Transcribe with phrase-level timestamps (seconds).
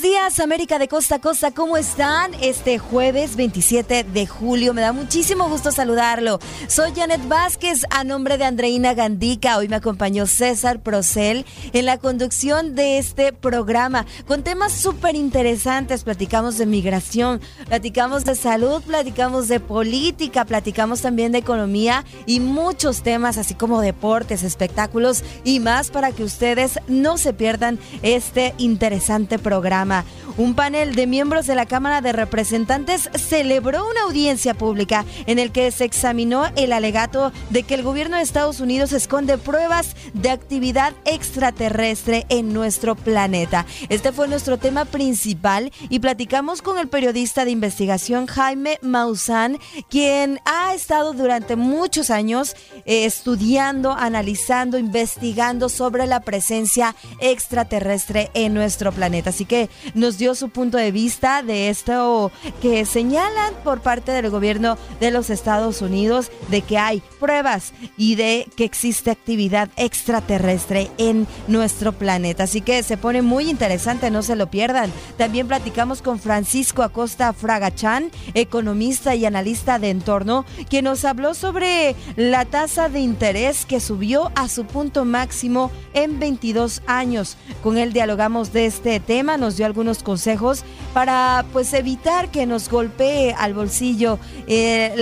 [0.00, 1.50] Buenos días, América de Costa a Costa.
[1.50, 2.32] ¿Cómo están?
[2.40, 4.72] Este jueves 27 de julio.
[4.72, 6.38] Me da muchísimo gusto saludarlo.
[6.68, 9.56] Soy Janet Vázquez, a nombre de Andreina Gandica.
[9.56, 16.04] Hoy me acompañó César Procel en la conducción de este programa con temas súper interesantes.
[16.04, 23.02] Platicamos de migración, platicamos de salud, platicamos de política, platicamos también de economía y muchos
[23.02, 29.38] temas, así como deportes, espectáculos y más para que ustedes no se pierdan este interesante
[29.38, 29.87] programa.
[30.36, 35.50] Un panel de miembros de la Cámara de Representantes celebró una audiencia pública en el
[35.50, 40.30] que se examinó el alegato de que el gobierno de Estados Unidos esconde pruebas de
[40.30, 43.66] actividad extraterrestre en nuestro planeta.
[43.88, 49.58] Este fue nuestro tema principal y platicamos con el periodista de investigación Jaime Maussan,
[49.88, 58.54] quien ha estado durante muchos años eh, estudiando, analizando, investigando sobre la presencia extraterrestre en
[58.54, 59.30] nuestro planeta.
[59.30, 64.30] Así que nos dio su punto de vista de esto que señalan por parte del
[64.30, 70.90] gobierno de los Estados Unidos de que hay pruebas y de que existe actividad extraterrestre
[70.98, 72.44] en nuestro planeta.
[72.44, 74.92] Así que se pone muy interesante, no se lo pierdan.
[75.16, 81.94] También platicamos con Francisco Acosta Fragachán, economista y analista de entorno, quien nos habló sobre
[82.16, 87.36] la tasa de interés que subió a su punto máximo en 22 años.
[87.62, 90.64] Con él dialogamos de este tema, nos algunos consejos
[90.94, 94.94] para pues evitar que nos golpee al bolsillo eh,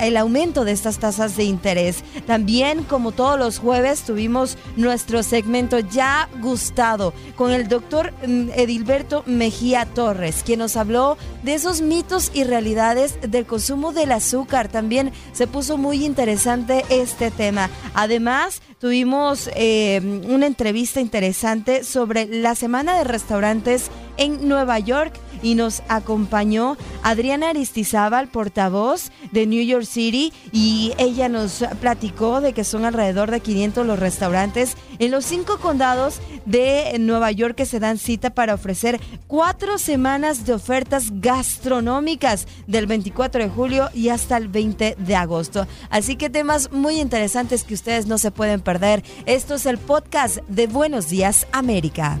[0.00, 2.02] el aumento de estas tasas de interés.
[2.26, 9.22] También, como todos los jueves, tuvimos nuestro segmento ya gustado con el doctor mm, Edilberto
[9.26, 14.68] Mejía Torres, quien nos habló de esos mitos y realidades del consumo del azúcar.
[14.68, 17.70] También se puso muy interesante este tema.
[17.94, 25.12] Además, tuvimos eh, una entrevista interesante sobre la semana de restaurantes en Nueva York
[25.42, 32.52] y nos acompañó Adriana Aristizábal, portavoz de New York City, y ella nos platicó de
[32.52, 37.66] que son alrededor de 500 los restaurantes en los cinco condados de Nueva York que
[37.66, 44.08] se dan cita para ofrecer cuatro semanas de ofertas gastronómicas del 24 de julio y
[44.08, 45.66] hasta el 20 de agosto.
[45.90, 49.02] Así que temas muy interesantes que ustedes no se pueden perder.
[49.26, 52.20] Esto es el podcast de Buenos Días América.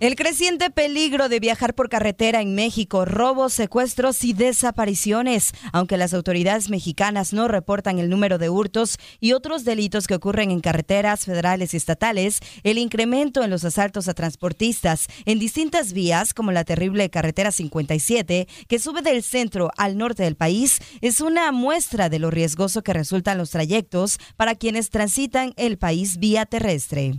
[0.00, 5.52] El creciente peligro de viajar por carretera en México, robos, secuestros y desapariciones.
[5.72, 10.52] Aunque las autoridades mexicanas no reportan el número de hurtos y otros delitos que ocurren
[10.52, 16.32] en carreteras federales y estatales, el incremento en los asaltos a transportistas en distintas vías,
[16.32, 21.50] como la terrible carretera 57, que sube del centro al norte del país, es una
[21.50, 27.14] muestra de lo riesgoso que resultan los trayectos para quienes transitan el país vía terrestre.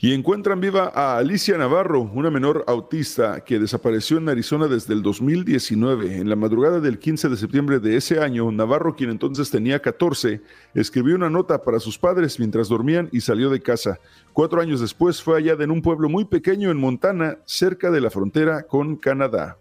[0.00, 5.02] Y encuentran viva a Alicia Navarro, una menor autista que desapareció en Arizona desde el
[5.02, 6.18] 2019.
[6.18, 10.40] En la madrugada del 15 de septiembre de ese año, Navarro, quien entonces tenía 14,
[10.74, 13.98] escribió una nota para sus padres mientras dormían y salió de casa.
[14.32, 18.10] Cuatro años después fue hallada en un pueblo muy pequeño en Montana, cerca de la
[18.10, 19.58] frontera con Canadá.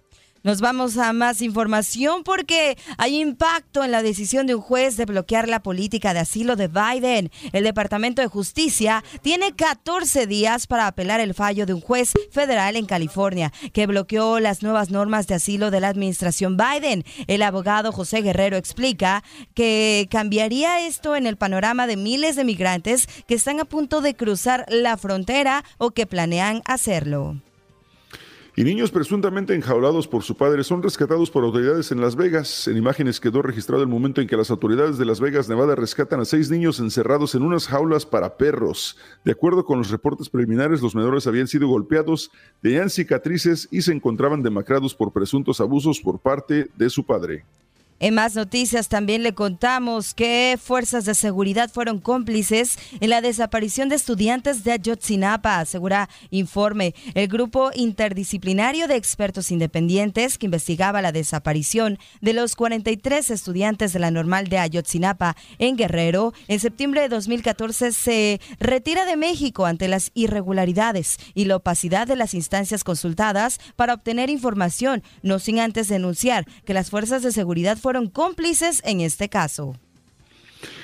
[0.48, 5.04] Nos vamos a más información porque hay impacto en la decisión de un juez de
[5.04, 7.32] bloquear la política de asilo de Biden.
[7.52, 12.78] El Departamento de Justicia tiene 14 días para apelar el fallo de un juez federal
[12.78, 17.04] en California que bloqueó las nuevas normas de asilo de la administración Biden.
[17.28, 23.10] El abogado José Guerrero explica que cambiaría esto en el panorama de miles de migrantes
[23.28, 27.36] que están a punto de cruzar la frontera o que planean hacerlo.
[28.60, 32.68] Y niños presuntamente enjaulados por su padre son rescatados por autoridades en Las Vegas.
[32.68, 36.22] En imágenes quedó registrado el momento en que las autoridades de Las Vegas, Nevada, rescatan
[36.22, 38.98] a seis niños encerrados en unas jaulas para perros.
[39.24, 43.94] De acuerdo con los reportes preliminares, los menores habían sido golpeados, tenían cicatrices y se
[43.94, 47.46] encontraban demacrados por presuntos abusos por parte de su padre.
[48.00, 53.90] En más noticias también le contamos que fuerzas de seguridad fueron cómplices en la desaparición
[53.90, 56.94] de estudiantes de Ayotzinapa, asegura informe.
[57.16, 64.00] El grupo interdisciplinario de expertos independientes que investigaba la desaparición de los 43 estudiantes de
[64.00, 69.88] la normal de Ayotzinapa en Guerrero en septiembre de 2014 se retira de México ante
[69.88, 75.88] las irregularidades y la opacidad de las instancias consultadas para obtener información, no sin antes
[75.88, 77.80] denunciar que las fuerzas de seguridad
[78.10, 79.76] cómplices en este caso.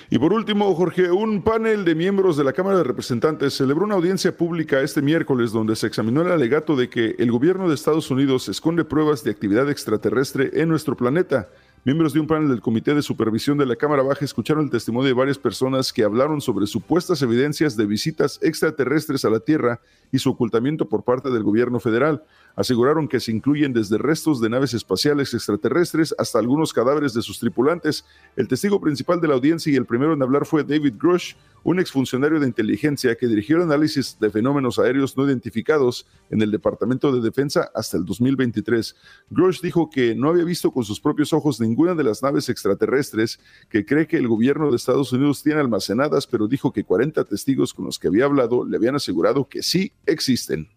[0.10, 3.96] Y por último, Jorge, un panel de miembros de la Cámara de Representantes celebró una
[3.96, 8.12] audiencia pública este miércoles donde se examinó el alegato de que el gobierno de Estados
[8.12, 11.50] Unidos esconde pruebas de actividad extraterrestre en nuestro planeta.
[11.86, 15.10] Miembros de un panel del Comité de Supervisión de la Cámara Baja escucharon el testimonio
[15.10, 20.20] de varias personas que hablaron sobre supuestas evidencias de visitas extraterrestres a la Tierra y
[20.20, 22.24] su ocultamiento por parte del gobierno federal.
[22.56, 27.38] Aseguraron que se incluyen desde restos de naves espaciales extraterrestres hasta algunos cadáveres de sus
[27.38, 28.06] tripulantes.
[28.38, 31.34] El testigo principal de la audiencia y el primero en hablar fue David Grush,
[31.64, 36.52] un exfuncionario de inteligencia que dirigió el análisis de fenómenos aéreos no identificados en el
[36.52, 38.96] Departamento de Defensa hasta el 2023.
[39.30, 43.40] Grush dijo que no había visto con sus propios ojos ninguna de las naves extraterrestres
[43.70, 47.74] que cree que el gobierno de Estados Unidos tiene almacenadas, pero dijo que 40 testigos
[47.74, 50.70] con los que había hablado le habían asegurado que sí existen.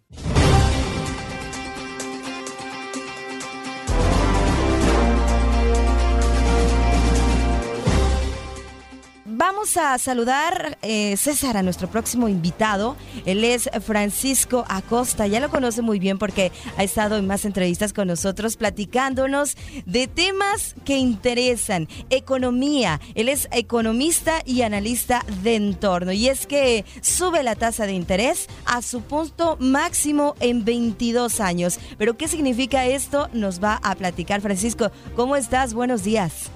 [9.78, 12.96] A saludar, eh, César, a nuestro próximo invitado.
[13.26, 15.26] Él es Francisco Acosta.
[15.26, 20.06] Ya lo conoce muy bien porque ha estado en más entrevistas con nosotros platicándonos de
[20.06, 21.88] temas que interesan.
[22.08, 23.00] Economía.
[23.14, 26.12] Él es economista y analista de entorno.
[26.12, 31.78] Y es que sube la tasa de interés a su punto máximo en 22 años.
[31.99, 33.28] Pero ¿qué significa esto?
[33.34, 34.90] Nos va a platicar Francisco.
[35.17, 35.75] ¿Cómo estás?
[35.75, 36.50] Buenos días.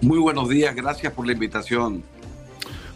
[0.00, 2.02] Muy buenos días, gracias por la invitación.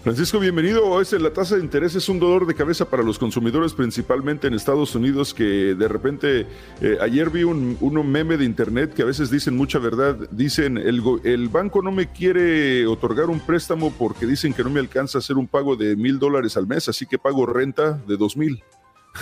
[0.07, 1.01] Francisco, bienvenido.
[1.01, 4.55] Es la tasa de interés es un dolor de cabeza para los consumidores, principalmente en
[4.55, 6.47] Estados Unidos, que de repente,
[6.81, 7.77] eh, ayer vi un,
[8.09, 10.17] meme de internet que a veces dicen mucha verdad.
[10.31, 14.79] Dicen, el, el banco no me quiere otorgar un préstamo porque dicen que no me
[14.79, 18.17] alcanza a hacer un pago de mil dólares al mes, así que pago renta de
[18.17, 18.63] dos mil.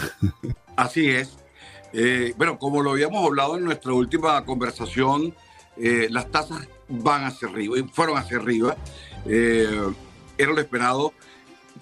[0.77, 1.39] Así es.
[1.95, 5.35] Eh, bueno, como lo habíamos hablado en nuestra última conversación,
[5.79, 8.77] eh, las tasas van hacia arriba, fueron hacia arriba
[10.39, 11.13] era lo esperado.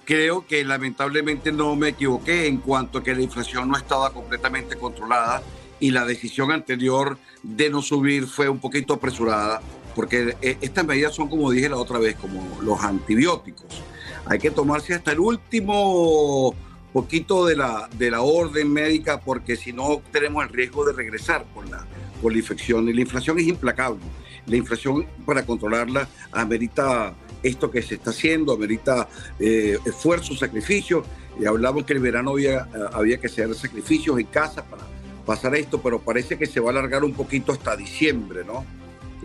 [0.04, 4.76] Creo que lamentablemente no me equivoqué en cuanto a que la inflación no estaba completamente
[4.76, 5.42] controlada
[5.80, 9.60] y la decisión anterior de no subir fue un poquito apresurada,
[9.94, 13.82] porque eh, estas medidas son, como dije la otra vez, como los antibióticos.
[14.26, 16.54] Hay que tomarse hasta el último
[16.92, 21.44] poquito de la, de la orden médica, porque si no tenemos el riesgo de regresar
[21.52, 21.84] con la,
[22.20, 22.88] con la infección.
[22.88, 24.00] Y la inflación es implacable.
[24.46, 29.08] La inflación, para controlarla, amerita esto que se está haciendo, amerita
[29.38, 31.04] eh, esfuerzo, sacrificio.
[31.40, 34.82] Y hablamos que el verano había, eh, había que hacer sacrificios en casa para
[35.24, 38.64] pasar esto, pero parece que se va a alargar un poquito hasta diciembre, ¿no?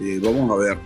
[0.02, 0.78] Eh, vamos a ver.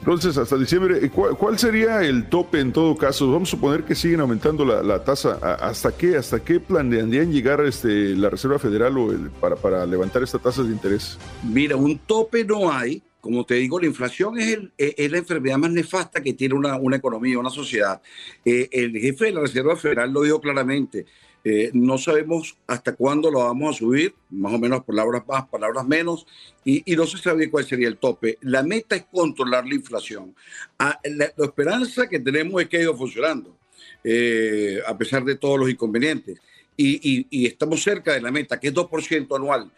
[0.00, 3.30] Entonces, hasta diciembre, ¿cuál, sería el tope en todo caso?
[3.30, 5.38] Vamos a suponer que siguen aumentando la, tasa.
[5.60, 10.40] ¿Hasta qué, hasta qué planearían llegar este, la Reserva Federal o para, para levantar esta
[10.40, 11.18] tasa de interés?
[11.44, 15.70] Mira, un tope no hay como te digo, la inflación es, es la enfermedad más
[15.70, 18.02] nefasta que tiene una, economía, una sociedad.
[18.44, 21.06] Eh, el jefe de la Reserva Federal lo dijo claramente.
[21.44, 25.86] Eh, no sabemos hasta cuándo lo vamos a subir, más o menos palabras más, palabras
[25.86, 26.26] menos,
[26.64, 28.38] y, no se sabe cuál sería el tope.
[28.40, 30.34] La meta es controlar la inflación.
[30.76, 33.56] Ah, la, esperanza que tenemos es que ha ido funcionando,
[34.02, 36.40] eh, a pesar de todos los inconvenientes.
[36.76, 39.70] Y, estamos cerca de la meta, que es 2% anual.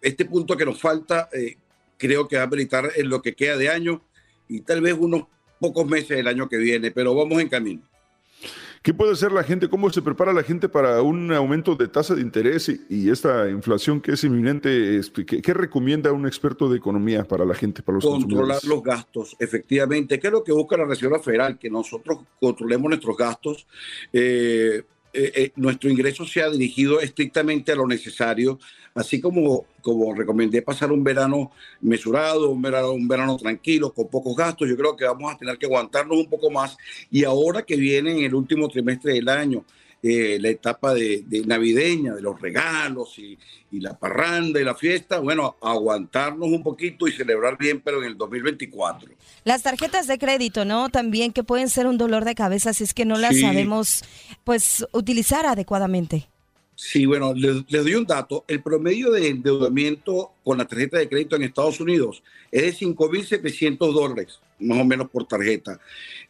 [0.00, 1.28] este punto que nos falta,
[1.98, 4.02] creo que va a habilitar en lo que queda de año
[4.48, 5.24] y tal vez unos
[5.58, 7.82] pocos meses del año que viene, pero vamos en camino.
[8.84, 9.66] ¿Qué puede hacer la gente?
[9.70, 13.98] ¿Cómo se prepara la gente para un aumento de tasa de interés y, esta inflación
[13.98, 14.98] que es inminente?
[14.98, 19.36] Este, ¿Qué, recomienda un experto de economía para la gente, para los Controlar los gastos,
[19.38, 20.20] efectivamente.
[20.20, 21.58] ¿Qué es lo que busca la Reserva Federal?
[21.58, 23.66] Que nosotros controlemos nuestros gastos.
[24.12, 24.82] Eh,
[25.14, 28.58] eh, eh, nuestro ingreso se ha dirigido estrictamente a lo necesario,
[28.94, 34.36] así como, como recomendé pasar un verano mesurado, un verano, un verano tranquilo, con pocos
[34.36, 36.76] gastos, yo creo que vamos a tener que aguantarnos un poco más.
[37.10, 39.64] Y ahora que viene en el último trimestre del año,
[40.06, 43.38] eh, la etapa de, navideña, de los regalos y,
[43.80, 48.16] la parranda y la fiesta, bueno, aguantarnos un poquito y celebrar bien, pero en el
[48.18, 49.10] 2024.
[49.44, 50.90] Las tarjetas de crédito, ¿no?
[50.90, 54.04] También que pueden ser un dolor de cabeza si es que no las sabemos,
[54.44, 56.28] pues, utilizar adecuadamente.
[56.76, 58.44] Sí, bueno, les, doy un dato.
[58.46, 63.78] El promedio de endeudamiento con la tarjeta de crédito en Estados Unidos es de 5.700
[63.92, 65.80] dólares, más o menos por tarjeta.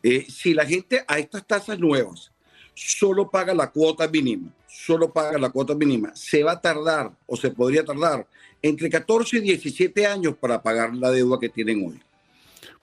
[0.01, 2.31] Eh, si la gente a estas tasas nuevas
[2.75, 7.37] solo paga la cuota mínima, solo paga la cuota mínima, se va a tardar o
[7.37, 8.27] se podría tardar
[8.61, 12.01] entre 14 y 17 años para pagar la deuda que tienen hoy.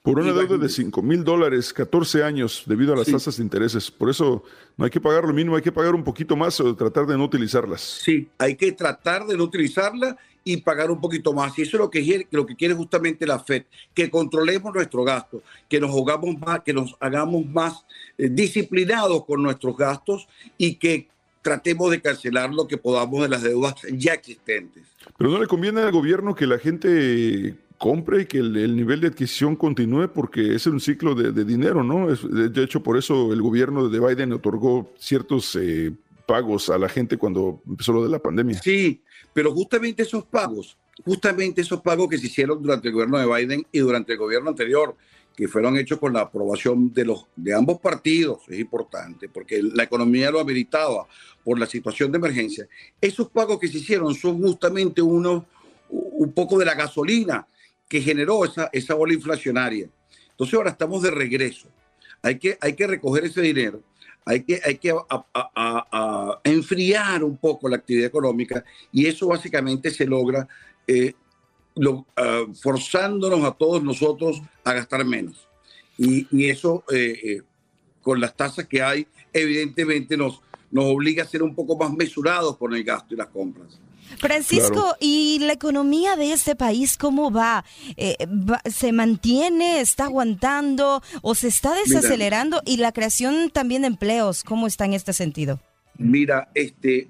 [0.02, 3.88] Por una deuda de 5 mil dólares, 14 años, debido a las tasas de intereses.
[3.88, 4.42] Por eso
[4.76, 7.16] no hay que pagar lo mínimo, hay que pagar un poquito más o tratar de
[7.16, 7.80] no utilizarlas.
[7.80, 11.58] Sí, hay que tratar de no utilizarlas y pagar un poquito más.
[11.58, 15.04] Y eso es lo que quiere, lo que quiere justamente la FED, que controlemos nuestro
[15.04, 17.84] gasto, que nos hagamos más, que nos hagamos más
[18.18, 21.08] eh, disciplinados con nuestros gastos y que
[21.42, 24.84] tratemos de cancelar lo que podamos de las deudas ya existentes.
[25.18, 29.08] Pero no le conviene al gobierno que la gente compre y que el, nivel de
[29.08, 32.06] adquisición continúe porque es un ciclo de, dinero, ¿no?
[32.14, 35.92] de hecho, por eso el gobierno de Biden otorgó ciertos eh,
[36.26, 38.60] pagos a la gente cuando empezó lo de la pandemia.
[38.62, 43.26] Sí, pero justamente esos pagos, justamente esos pagos que se hicieron durante el gobierno de
[43.26, 44.96] Biden y durante el gobierno anterior,
[45.36, 49.84] que fueron hechos con la aprobación de, los, de ambos partidos, es importante, porque la
[49.84, 51.06] economía lo habilitaba
[51.42, 52.68] por la situación de emergencia.
[53.00, 55.46] Esos pagos que se hicieron son justamente uno,
[55.88, 57.46] un poco de la gasolina
[57.88, 59.88] que generó esa, esa ola inflacionaria.
[60.30, 61.68] Entonces ahora estamos de regreso.
[62.22, 63.82] Hay que, hay que recoger ese dinero,
[64.24, 70.06] hay que, hay que a, enfriar un poco la actividad económica y eso básicamente se
[70.06, 70.46] logra
[70.86, 71.14] eh,
[72.16, 75.48] ah, forzándonos a todos nosotros a gastar menos.
[75.98, 77.42] Y, y eso, eh, eh,
[78.00, 82.56] con las tasas que hay, evidentemente nos, nos obliga a ser un poco más mesurados
[82.56, 83.78] con el gasto y las compras.
[84.18, 87.28] Francisco, ¿y la economía de este país cómo
[87.96, 88.60] eh, va?
[88.70, 92.62] ¿Se mantiene, está aguantando o se está desacelerando?
[92.64, 95.60] y la creación también de empleos, ¿cómo está en este sentido?
[95.98, 97.08] Mira, este,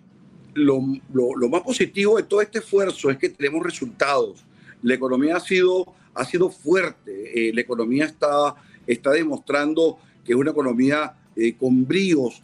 [0.54, 4.44] lo, más positivo de todo este esfuerzo es que tenemos resultados.
[4.82, 8.54] La economía ha sido, ha sido fuerte, eh, la economía está,
[8.86, 12.42] está demostrando que es una economía eh, con bríos,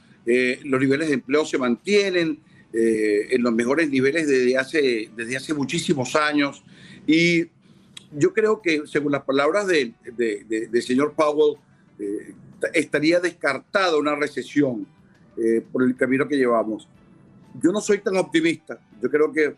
[0.64, 2.38] los niveles de empleo se mantienen,
[2.72, 6.62] eh, en los mejores niveles desde hace, desde hace muchísimos años.
[7.06, 7.46] Y
[8.12, 11.56] yo creo que, según las palabras del de, señor Powell,
[11.98, 12.34] eh,
[12.74, 14.86] estaría descartada una recesión
[15.36, 16.88] eh, por el camino que llevamos.
[17.62, 18.78] Yo no soy tan optimista.
[19.00, 19.54] Yo creo que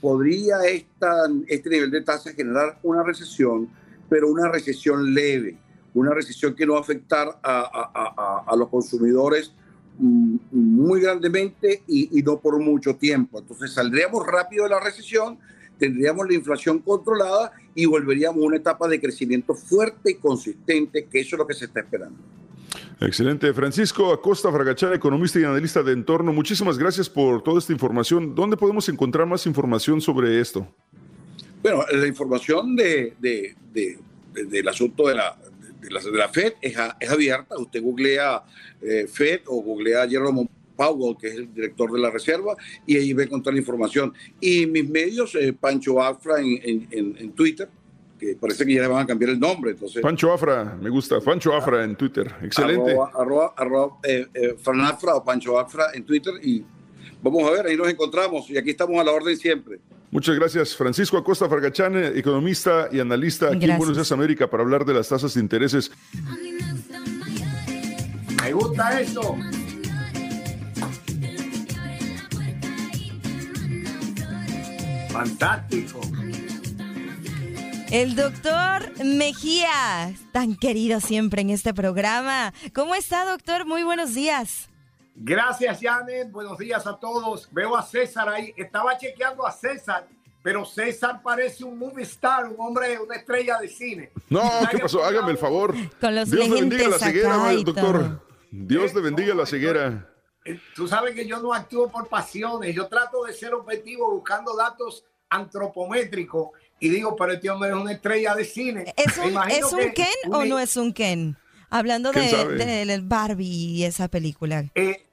[0.00, 3.68] podría esta, este nivel de tasa generar una recesión,
[4.08, 5.56] pero una recesión leve,
[5.94, 9.52] una recesión que no va a afectar a, a, a, a los consumidores
[9.98, 13.40] muy grandemente y, no por mucho tiempo.
[13.40, 15.38] Entonces saldríamos rápido de la recesión,
[15.78, 21.20] tendríamos la inflación controlada y volveríamos a una etapa de crecimiento fuerte y consistente, que
[21.20, 22.18] eso es lo que se está esperando.
[23.00, 23.52] Excelente.
[23.54, 28.34] Francisco Acosta Fragachán, economista y analista de entorno, muchísimas gracias por toda esta información.
[28.34, 30.66] ¿Dónde podemos encontrar más información sobre esto?
[31.62, 35.36] Bueno, la información de, del asunto de la,
[35.80, 37.58] de la, de la FED es, es, abierta.
[37.58, 38.42] Usted googlea
[38.80, 42.56] eh, FED o googlea Jerome Powell, que es el director de la Reserva,
[42.86, 44.14] y ahí va a encontrar la información.
[44.40, 47.68] Y mis medios, eh, Pancho Afra en, en, en, Twitter,
[48.18, 49.72] que parece que ya le van a cambiar el nombre.
[49.72, 51.20] Entonces, Pancho Afra, me gusta.
[51.20, 52.32] Pancho Afra en Twitter.
[52.42, 52.92] Excelente.
[52.92, 56.64] Arroba, arroba, eh, eh Afra o Pancho Afra en Twitter y
[57.20, 59.80] vamos a ver, ahí nos encontramos y aquí estamos a la orden siempre.
[60.10, 60.74] Muchas gracias.
[60.74, 65.08] Francisco Acosta Fargachán, economista y analista aquí en Buenos Aires, América, para hablar de las
[65.08, 65.90] tasas de intereses.
[68.42, 69.36] Me gusta eso.
[75.10, 76.00] Fantástico.
[77.90, 82.52] El doctor Mejía, tan querido siempre en este programa.
[82.74, 83.66] ¿Cómo está, doctor?
[83.66, 84.67] Muy buenos días.
[85.20, 86.30] Gracias, Janet.
[86.30, 87.48] Buenos días a todos.
[87.50, 88.54] Veo a César ahí.
[88.56, 90.06] Estaba chequeando a César,
[90.42, 94.12] pero César parece un movie star, un hombre, una estrella de cine.
[94.30, 95.04] No, ¿qué pasó?
[95.04, 95.74] Hágame el favor.
[96.00, 98.22] Con los Dios le bendiga la ceguera, doctor.
[98.50, 100.08] Dios le bendiga la ceguera.
[100.44, 102.74] Eh, tú sabes que yo no actúo por pasiones.
[102.74, 107.92] Yo trato de ser objetivo buscando datos antropométricos y digo, pero este hombre es una
[107.92, 108.94] estrella de cine.
[108.96, 111.36] ¿Es un, Ken o no es un Ken?
[111.70, 114.64] Hablando de, de, Barbie y esa película.
[114.74, 115.07] Eh,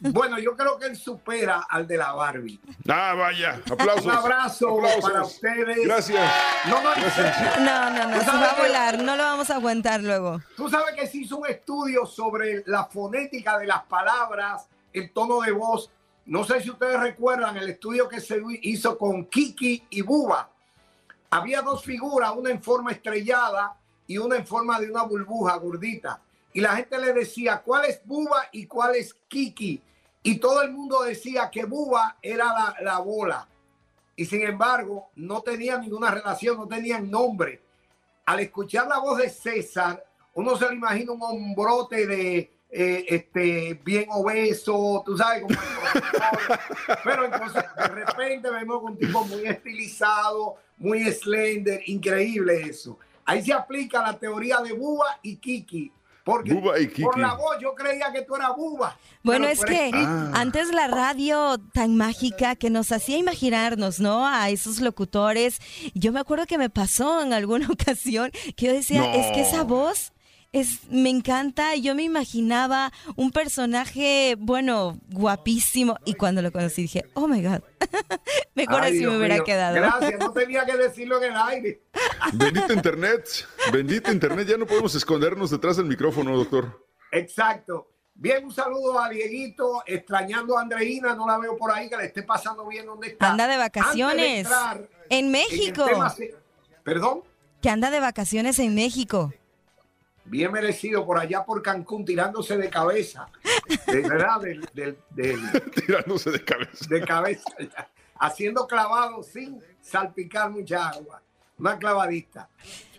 [0.00, 2.58] bueno, yo creo que él supera al de la Barbie.
[2.88, 3.60] Ah, vaya.
[3.70, 4.06] Aplausos.
[4.06, 5.84] Un abrazo para ustedes.
[5.84, 6.32] Gracias.
[6.66, 6.94] No, no,
[7.90, 9.02] no, no, se va a volar.
[9.02, 10.40] No lo vamos a aguantar luego.
[10.56, 15.40] Tú sabes que se hizo un estudio sobre la fonética de las palabras, el tono
[15.40, 15.90] de voz.
[16.26, 20.48] No sé si ustedes recuerdan el estudio que se hizo con Kiki y Buba.
[21.30, 26.20] Había dos figuras, una en forma estrellada y una en forma de una burbuja gordita
[26.58, 29.80] y la gente le decía cuál es Buba y cuál es Kiki.
[30.24, 33.46] y todo el mundo decía que Buba era la, la bola.
[34.16, 37.62] Y sin embargo, no tenía ninguna relación, no tenían nombre.
[38.26, 43.80] Al escuchar la voz de César, uno se lo imagina un hombrote de eh, este,
[43.84, 45.54] bien obeso, tú sabes, como
[47.04, 52.98] pero entonces de repente vemos un tipo muy estilizado, muy slender, increíble eso.
[53.24, 55.92] Ahí se aplica la teoría de Buba y Kiki.
[56.28, 58.98] Porque por la voz yo creía que tú eras Buba.
[59.22, 60.30] Bueno, es que ah.
[60.34, 64.26] antes la radio tan mágica que nos hacía imaginarnos, ¿no?
[64.26, 65.58] A esos locutores.
[65.94, 69.64] Yo me acuerdo que me pasó en alguna ocasión que yo decía, es que esa
[69.64, 70.12] voz
[70.52, 71.74] es, me encanta.
[71.76, 75.98] Yo me imaginaba un personaje, bueno, guapísimo.
[76.04, 77.60] Y cuando lo conocí dije, oh my God,
[78.54, 79.76] mejor así me hubiera quedado.
[79.76, 81.82] Gracias, no tenía que decirlo en el aire.
[82.32, 84.48] Bendito Internet, bendito Internet.
[84.48, 86.86] Ya no podemos escondernos detrás del micrófono, doctor.
[87.12, 87.90] Exacto.
[88.14, 92.06] Bien, un saludo a Dieguito, extrañando a Andreina, no la veo por ahí, que le
[92.06, 93.30] esté pasando bien donde está.
[93.30, 94.48] Anda de vacaciones.
[95.08, 95.86] en México.
[96.82, 97.22] ¿Perdón?
[97.62, 99.32] Que anda de vacaciones en México
[100.28, 103.28] bien merecido por allá por Cancún, tirándose de cabeza.
[103.86, 104.98] De verdad, del,
[105.74, 106.86] tirándose de cabeza.
[106.88, 107.50] De cabeza,
[108.18, 111.22] haciendo clavado sin salpicar mucha agua.
[111.58, 112.48] Una clavadista.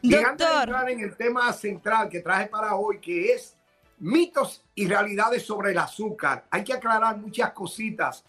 [0.02, 3.56] Y antes de entrar en el tema central que traje para hoy, que es
[4.00, 8.26] mitos y realidades sobre el azúcar, hay que aclarar muchas cositas.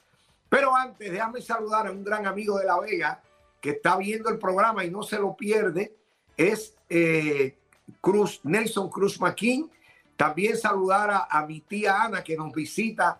[0.48, 3.22] Pero antes, déjame saludar a un gran amigo de La Vega
[3.60, 5.96] que está viendo el programa y no se lo pierde.
[6.36, 7.56] Es eh,
[8.00, 9.70] Cruz, Nelson Cruz Maquín.
[10.16, 13.18] También saludar a, mi tía Ana que nos visita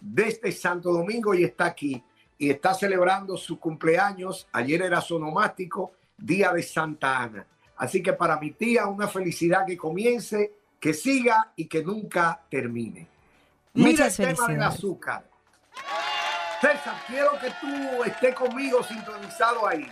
[0.00, 2.02] desde Santo Domingo y está aquí
[2.36, 4.46] y está celebrando su cumpleaños.
[4.52, 7.46] Ayer era sonomástico, día de Santa Ana.
[7.76, 13.08] Así que para mi tía una felicidad que comience, que siga y que nunca termine.
[13.74, 15.24] Mira el tema del azúcar.
[16.60, 19.88] César, quiero que tú estés conmigo sintonizado ahí.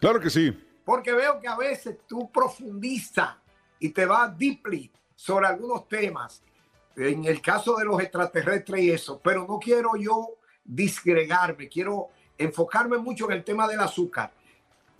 [0.00, 0.50] Claro que sí.
[0.84, 3.36] Porque veo que a veces tú profundizas
[3.80, 6.42] y te va deeply sobre algunos temas,
[6.96, 12.98] en el caso de los extraterrestres y eso, pero no quiero yo disgregarme, quiero enfocarme
[12.98, 14.32] mucho en el tema del azúcar.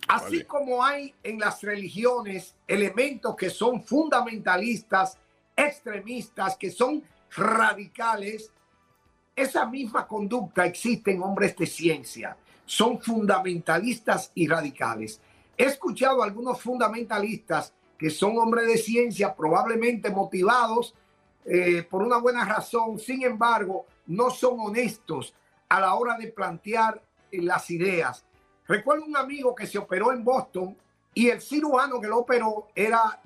[0.07, 5.17] Así como hay en las religiones elementos que son fundamentalistas,
[5.55, 7.03] extremistas, que son
[7.35, 8.51] radicales,
[9.35, 12.35] esa misma conducta existe en hombres de ciencia.
[12.65, 15.21] Son fundamentalistas y radicales.
[15.57, 20.95] He escuchado a algunos fundamentalistas que son hombres de ciencia, probablemente motivados
[21.45, 25.35] eh, por una buena razón, sin embargo, no son honestos
[25.69, 26.99] a la hora de plantear
[27.31, 28.25] eh, las ideas.
[28.67, 30.75] Recuerdo un amigo que se operó en Boston
[31.13, 33.21] y el cirujano que lo operó era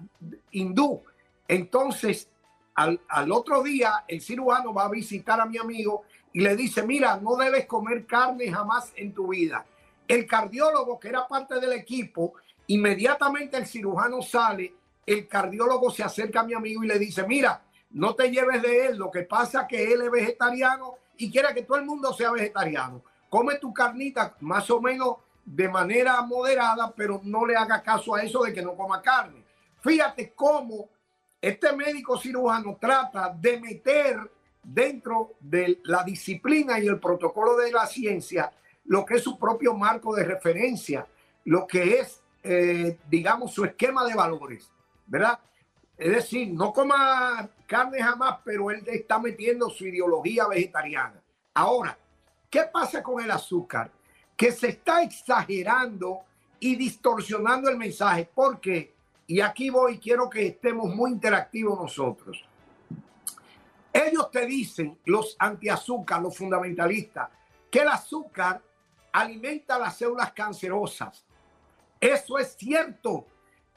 [0.51, 1.01] hindú.
[1.47, 2.27] Entonces,
[2.73, 6.83] al, al, otro día, el cirujano va a visitar a mi amigo y le dice,
[6.83, 9.65] mira, no debes comer carne jamás en tu vida.
[10.05, 12.33] El cardiólogo, que era parte del equipo,
[12.67, 14.73] Inmediatamente el cirujano sale,
[15.05, 18.87] el cardiólogo se acerca a mi amigo y le dice, mira, no te lleves de
[18.87, 22.13] él, lo que pasa es que él es vegetariano y quiere que todo el mundo
[22.13, 23.03] sea vegetariano.
[23.29, 28.23] Come tu carnita más o menos de manera moderada, pero no le haga caso a
[28.23, 29.43] eso de que no coma carne.
[29.81, 30.89] Fíjate cómo
[31.39, 34.31] este médico cirujano trata de meter
[34.63, 38.51] dentro de la disciplina y el protocolo de la ciencia
[38.85, 41.07] lo que es su propio marco de referencia,
[41.45, 44.69] lo que es eh, digamos, su esquema de valores,
[45.07, 45.39] ¿verdad?
[45.97, 51.19] Es decir, no coma carne jamás, pero él está metiendo su ideología vegetariana.
[51.55, 51.97] Ahora,
[52.49, 53.89] ¿qué pasa con el azúcar?
[54.37, 56.19] Que se está exagerando
[56.59, 58.29] y distorsionando el mensaje.
[58.31, 58.93] ¿Por qué?
[59.25, 62.45] Y aquí voy, quiero que estemos muy interactivos nosotros.
[63.91, 67.29] Ellos te dicen, los antiazúcar, los fundamentalistas,
[67.71, 68.61] que el azúcar
[69.13, 71.25] alimenta las células cancerosas
[71.99, 73.27] eso es cierto.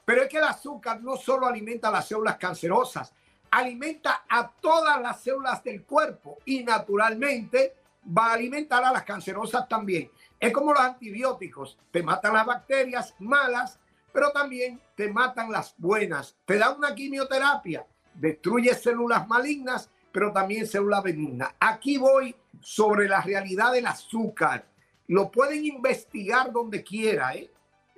[0.05, 3.13] Pero es que el azúcar no solo alimenta las células cancerosas,
[3.51, 7.75] alimenta a todas las células del cuerpo y naturalmente
[8.17, 10.09] va a alimentar a las cancerosas también.
[10.39, 13.79] Es como los antibióticos, te matan las bacterias malas,
[14.11, 16.35] pero también te matan las buenas.
[16.45, 21.53] Te dan una quimioterapia, destruye células malignas, pero también células benignas.
[21.59, 24.65] Aquí voy sobre la realidad del azúcar.
[25.07, 27.51] Lo pueden investigar donde quiera, ¿eh?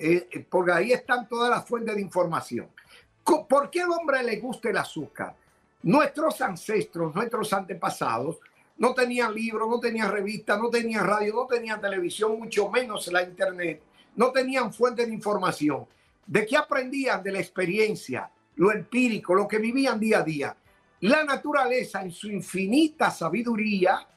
[0.04, 2.68] Eh, eh, porque ahí están todas las fuentes de información.
[3.24, 5.36] ¿Por qué al hombre le gusta el azúcar?
[5.84, 8.40] Nuestros ancestros, nuestros antepasados,
[8.78, 13.22] no tenían libros, no tenían revistas, no tenían radio, no tenían televisión, mucho menos la
[13.22, 13.84] internet,
[14.16, 15.86] no tenían fuentes de información.
[16.26, 17.22] ¿De qué aprendían?
[17.22, 20.56] De la experiencia, lo empírico, lo que vivían día a día.
[21.02, 24.08] La naturaleza en su infinita sabiduría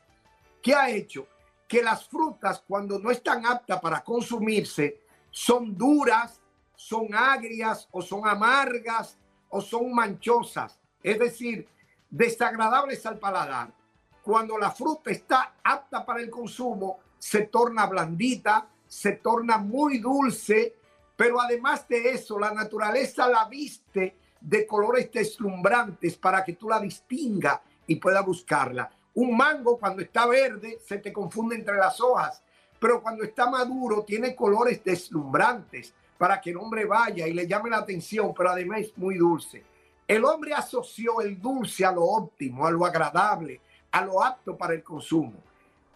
[0.65, 1.29] ¿Qué ha hecho?
[1.69, 5.03] Que las frutas, cuando no están aptas para consumirse,
[5.35, 6.41] son duras,
[6.77, 9.19] son agrias o son amargas
[9.49, 11.67] o son manchosas, es decir,
[12.09, 13.75] desagradables al paladar.
[14.23, 20.77] Cuando la fruta está apta para el consumo, se torna blandita, se torna muy dulce,
[21.17, 26.79] pero además de eso, la naturaleza la viste de colores deslumbrantes para que tú la
[26.79, 28.89] distinga y pueda buscarla.
[29.15, 32.44] Un mango cuando está verde se te confunde entre las hojas,
[32.85, 37.71] pero cuando está maduro tiene colores deslumbrantes para que el hombre vaya y le llame
[37.71, 39.65] la atención, pero además es muy dulce.
[40.07, 43.59] El hombre asoció el dulce a lo óptimo, a lo agradable,
[43.91, 45.33] a lo apto para el consumo.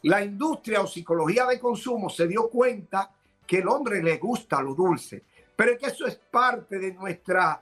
[0.05, 3.11] La industria o psicología de consumo se dio cuenta
[3.47, 5.25] que el hombre le gusta lo dulce,
[5.55, 7.61] pero es que eso es parte de nuestra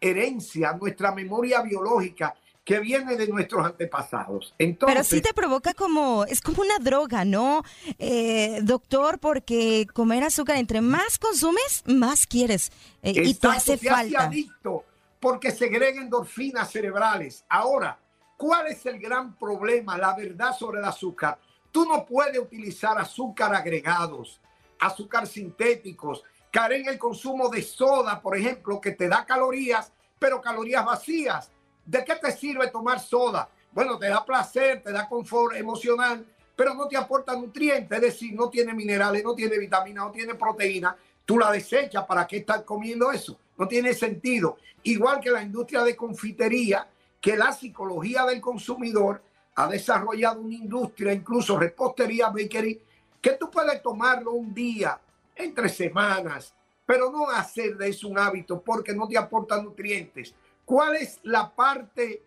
[0.00, 4.54] herencia, nuestra memoria biológica que viene de nuestros antepasados.
[4.58, 7.62] Entonces, Pero sí te provoca como, es como una droga, ¿no?
[7.98, 12.72] Eh, doctor, porque comer azúcar, entre más consumes, más quieres.
[13.02, 14.18] Eh, y te hace te falta.
[14.18, 14.84] Hace adicto
[15.24, 17.46] porque segrega endorfinas cerebrales.
[17.48, 17.98] Ahora,
[18.36, 21.38] ¿cuál es el gran problema, la verdad sobre el azúcar?
[21.72, 24.38] Tú no puedes utilizar azúcar agregados,
[24.78, 30.42] azúcar sintéticos, caer en el consumo de soda, por ejemplo, que te da calorías, pero
[30.42, 31.50] calorías vacías.
[31.84, 33.48] ¿De qué te sirve tomar soda?
[33.72, 36.24] Bueno, te da placer, te da confort emocional,
[36.56, 40.34] pero no te aporta nutrientes, es decir, no tiene minerales, no tiene vitaminas, no tiene
[40.34, 40.96] proteína.
[41.24, 43.38] Tú la desechas, ¿para qué estar comiendo eso?
[43.58, 44.58] No tiene sentido.
[44.84, 46.86] Igual que la industria de confitería,
[47.20, 49.22] que la psicología del consumidor
[49.56, 52.80] ha desarrollado una industria, incluso repostería, bakery,
[53.20, 55.00] que tú puedes tomarlo un día,
[55.36, 56.54] entre semanas,
[56.86, 60.34] pero no hacer de eso un hábito porque no te aporta nutrientes.
[60.64, 62.22] ¿Cuál es la parte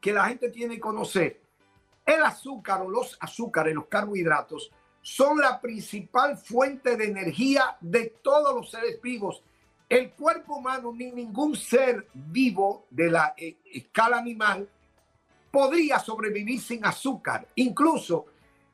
[0.00, 1.40] que la gente tiene que conocer?
[2.06, 4.70] El azúcar o los azúcares, los carbohidratos,
[5.02, 9.42] son la principal fuente de energía de todos los seres vivos.
[9.88, 14.68] El cuerpo humano ni ningún ser vivo de la eh, escala animal
[15.50, 17.48] podría sobrevivir sin azúcar.
[17.54, 18.26] Incluso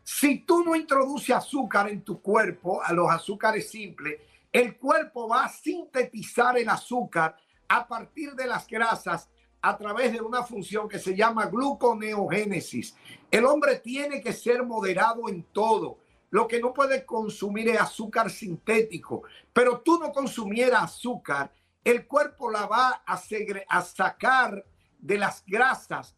[0.03, 4.21] si tú no introduces azúcar en tu cuerpo, a los azúcares simples,
[4.53, 7.37] el cuerpo va a sintetizar el azúcar
[7.75, 9.29] a partir de las grasas
[9.61, 12.95] a través de una función que se llama gluconeogénesis.
[13.31, 15.99] El hombre tiene que ser moderado en todo.
[16.31, 22.49] Lo que no puede consumir es azúcar sintético, pero tú no consumieras azúcar, el cuerpo
[22.49, 23.21] la va a,
[23.69, 24.65] a sacar
[24.99, 26.15] de las grasas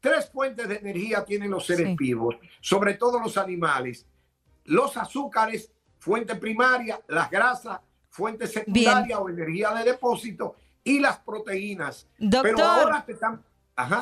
[0.00, 4.06] Tres fuentes de energía tienen los seres vivos, sobre todo los animales.
[4.64, 12.06] Los azúcares, fuente primaria, las grasas, fuente secundaria o energía de depósito y las proteínas.
[12.18, 13.42] Doctor, Pero ahora te están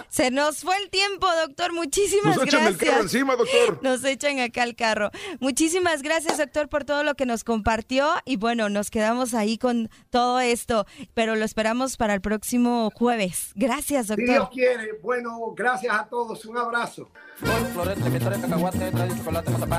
[0.09, 1.73] se nos fue el tiempo, doctor.
[1.73, 2.63] Muchísimas nos gracias.
[2.63, 3.79] Nos echan el carro encima, doctor.
[3.83, 5.11] Nos echan acá el carro.
[5.41, 8.09] Muchísimas gracias, doctor, por todo lo que nos compartió.
[8.25, 13.53] Y bueno, nos quedamos ahí con todo esto, pero lo esperamos para el próximo jueves.
[13.55, 14.27] Gracias, doctor.
[14.27, 14.93] Si Dios quiere.
[15.03, 16.45] Bueno, gracias a todos.
[16.45, 17.11] Un abrazo.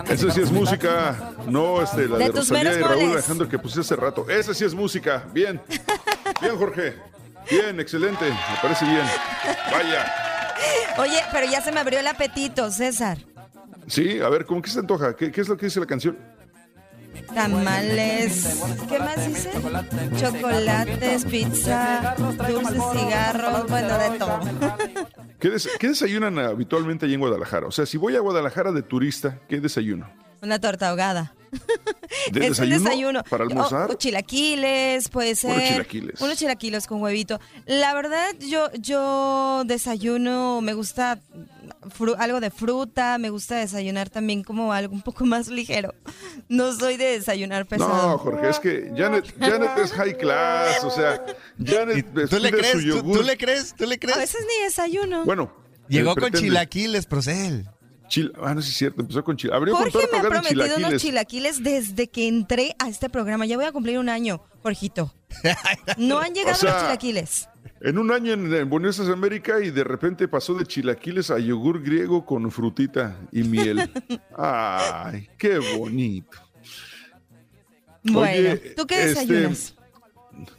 [0.08, 3.82] Esa sí es música, no este, la de, de Rosalía y Raúl Alejandro que puse
[3.82, 4.30] hace rato.
[4.30, 5.26] Esa sí es música.
[5.34, 5.62] Bien.
[6.42, 6.96] Bien, Jorge.
[7.50, 9.06] Bien, excelente, me parece bien.
[9.72, 10.14] Vaya.
[10.98, 13.18] Oye, pero ya se me abrió el apetito, César.
[13.88, 15.16] Sí, a ver, ¿cómo que se antoja?
[15.16, 16.18] ¿Qué, ¿Qué, es lo que dice la canción?
[17.34, 18.60] Tamales.
[18.88, 19.52] ¿Qué más dice?
[20.20, 24.40] Chocolates, pizza, dulces, cigarros, bueno, de todo.
[25.40, 27.68] ¿Qué, des ¿Qué desayunan habitualmente allí en Guadalajara?
[27.68, 30.10] O sea, si voy a Guadalajara de turista, ¿qué desayuno?
[30.42, 31.34] Una torta ahogada.
[32.32, 33.24] ¿De es desayuno, desayuno?
[33.24, 33.90] ¿Para almorzar?
[33.90, 35.52] O, o, chilaquiles, puede ser.
[35.52, 36.22] Unos chilaquiles.
[36.22, 37.40] Unos chilaquiles con huevito.
[37.66, 41.20] La verdad, yo, yo desayuno, me gusta
[42.18, 45.94] algo de fruta, me gusta desayunar también como algo un poco más ligero.
[46.48, 48.12] No soy de desayunar pesado.
[48.12, 51.24] No, Jorge, es que Janet, Janet es high class, o sea,
[51.64, 53.76] Janet ¿Tú le, crees, ¿tú, ¿Tú, le crees?
[53.76, 54.18] ¿Tú le crees?
[54.18, 55.26] A veces ni desayuno.
[55.26, 55.52] Bueno.
[55.88, 57.68] Llegó con chilaquiles, Procel.
[58.10, 59.38] Chil ah, no, sí es cierto, empezó con.
[59.54, 60.78] Abrió Jorge con me ha prometido chilaquiles.
[60.78, 63.46] unos chilaquiles desde que entré a este programa.
[63.46, 65.14] Ya voy a cumplir un año, Jorgito.
[65.98, 67.50] No han llegado o sea, los chilaquiles.
[67.82, 71.40] En un año en, en Buenos Aires, América, y de repente pasó de chilaquiles a
[71.40, 73.90] yogur griego con frutita y miel.
[74.38, 76.38] Ay, qué bonito.
[78.04, 79.52] Bueno, Oye, ¿tú qué desayunas?
[79.52, 79.80] Este,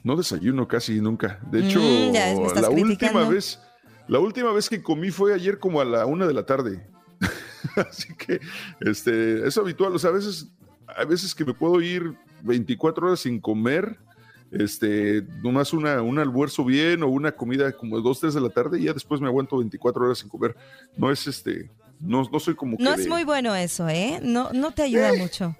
[0.02, 1.40] no desayuno casi nunca.
[1.50, 3.60] De hecho, mm, ya, la última vez,
[4.08, 6.86] la última vez que comí fue ayer como a la una de la tarde.
[7.76, 8.40] Así que
[8.80, 9.94] este, es habitual.
[9.94, 10.48] O sea, a veces,
[10.86, 13.98] a veces que me puedo ir 24 horas sin comer,
[14.50, 18.50] este, nomás una, un almuerzo bien o una comida como de 2, 3 de la
[18.50, 20.56] tarde y ya después me aguanto 24 horas sin comer.
[20.96, 21.70] No es este,
[22.00, 24.20] No, no soy como No es muy bueno eso, ¿eh?
[24.22, 25.56] No, no te ayuda eh, mucho.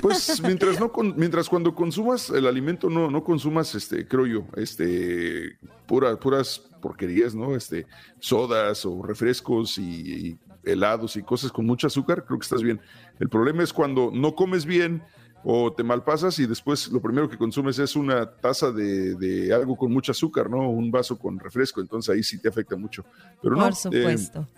[0.00, 5.58] Pues mientras no mientras cuando consumas el alimento no, no consumas este, creo yo, este
[5.86, 7.56] pura, puras porquerías, ¿no?
[7.56, 7.86] Este,
[8.20, 12.80] sodas o refrescos y, helados y cosas con mucho azúcar, creo que estás bien.
[13.18, 15.02] El problema es cuando no comes bien
[15.44, 19.92] o te malpasas y después lo primero que consumes es una taza de, algo con
[19.92, 20.70] mucho azúcar, ¿no?
[20.70, 23.04] Un vaso con refresco, entonces ahí sí te afecta mucho.
[23.42, 24.48] Pero no, Por supuesto.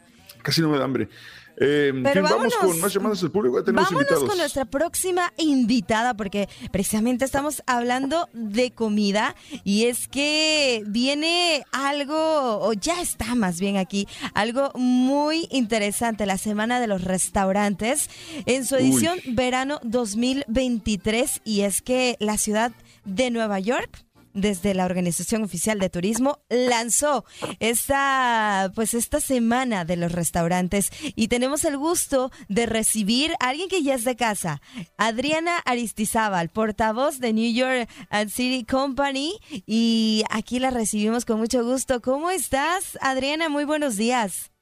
[0.42, 1.08] casi no me da hambre.
[1.58, 3.62] Eh, Pero vamos con más llamadas del público.
[3.64, 11.64] vámonos con nuestra próxima invitada, porque precisamente estamos hablando de comida y es que viene
[11.72, 18.10] algo, o ya está más bien aquí, algo muy interesante, la Semana de los Restaurantes,
[18.44, 22.72] en su edición verano 2023, y es que la ciudad
[23.04, 24.05] de Nueva York
[24.36, 27.24] desde la Organización Oficial de Turismo lanzó
[27.58, 33.68] esta, pues esta semana de los restaurantes y tenemos el gusto de recibir a alguien
[33.68, 34.60] que ya es de casa,
[34.98, 37.88] Adriana Aristizábal, portavoz de New York
[38.28, 42.00] City Company y aquí la recibimos con mucho gusto.
[42.02, 43.48] ¿Cómo estás, Adriana?
[43.48, 44.52] Muy buenos días.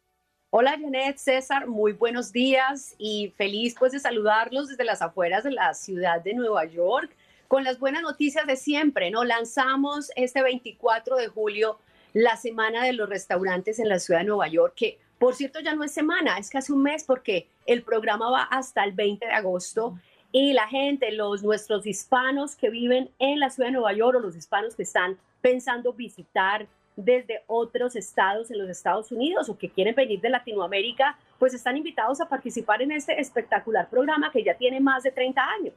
[0.51, 5.51] Hola Janet, César, muy buenos días y feliz pues de saludarlos desde las afueras de
[5.51, 7.11] la ciudad de Nueva York
[7.49, 9.25] con las buenas noticias de siempre, ¿no?
[9.25, 11.79] Lanzamos este 24 de julio
[12.13, 15.75] la semana de los restaurantes en la ciudad de Nueva York, que por cierto ya
[15.75, 19.33] no es semana, es casi un mes porque el programa va hasta el 20 de
[19.33, 19.99] agosto
[20.33, 24.21] y la gente, los nuestros hispanos que viven en la ciudad de Nueva York o
[24.21, 29.71] los hispanos que están pensando visitar desde otros estados en los Estados Unidos o que
[29.71, 34.55] quieren venir de Latinoamérica, pues están invitados a participar en este espectacular programa que ya
[34.55, 35.75] tiene más de 30 años.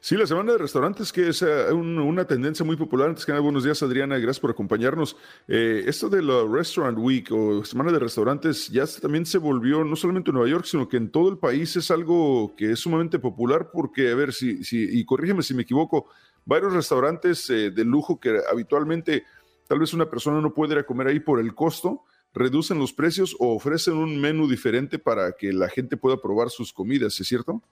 [0.00, 3.08] Sí, la semana de restaurantes, que es eh, una tendencia muy popular.
[3.08, 5.16] Antes que nada, buenos días, Adriana, gracias por acompañarnos.
[5.48, 9.96] Eh, esto de la Restaurant Week o Semana de Restaurantes ya también se volvió, no
[9.96, 13.18] solamente en Nueva York, sino que en todo el país es algo que es sumamente
[13.18, 16.06] popular porque, a ver, si, si y corrígeme si me equivoco,
[16.44, 19.24] varios restaurantes eh, de lujo que habitualmente
[19.66, 22.92] tal vez una persona no puede ir a comer ahí por el costo, reducen los
[22.92, 27.26] precios o ofrecen un menú diferente para que la gente pueda probar sus comidas, ¿es
[27.26, 27.62] cierto?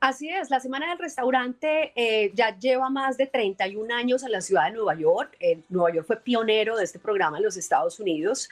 [0.00, 4.40] Así es, la Semana del Restaurante eh, ya lleva más de 31 años en la
[4.40, 5.36] ciudad de Nueva York.
[5.40, 8.48] Eh, Nueva York fue pionero de este programa en los Estados Unidos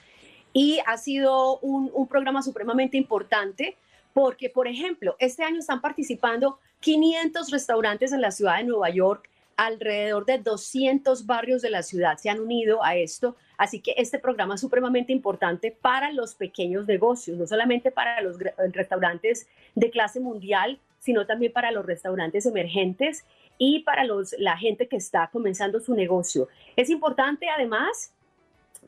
[0.52, 3.78] y ha sido un, programa supremamente importante
[4.12, 9.30] porque, por ejemplo, este año están participando 500 restaurantes en la ciudad de Nueva York,
[9.56, 14.18] alrededor de 200 barrios de la ciudad se han unido a esto, así que este
[14.18, 18.36] programa es supremamente importante para los pequeños negocios, no solamente para los
[18.72, 23.24] restaurantes de clase mundial, sino también para los restaurantes emergentes
[23.56, 26.48] y para los, la gente que está comenzando su negocio.
[26.76, 28.12] Es importante además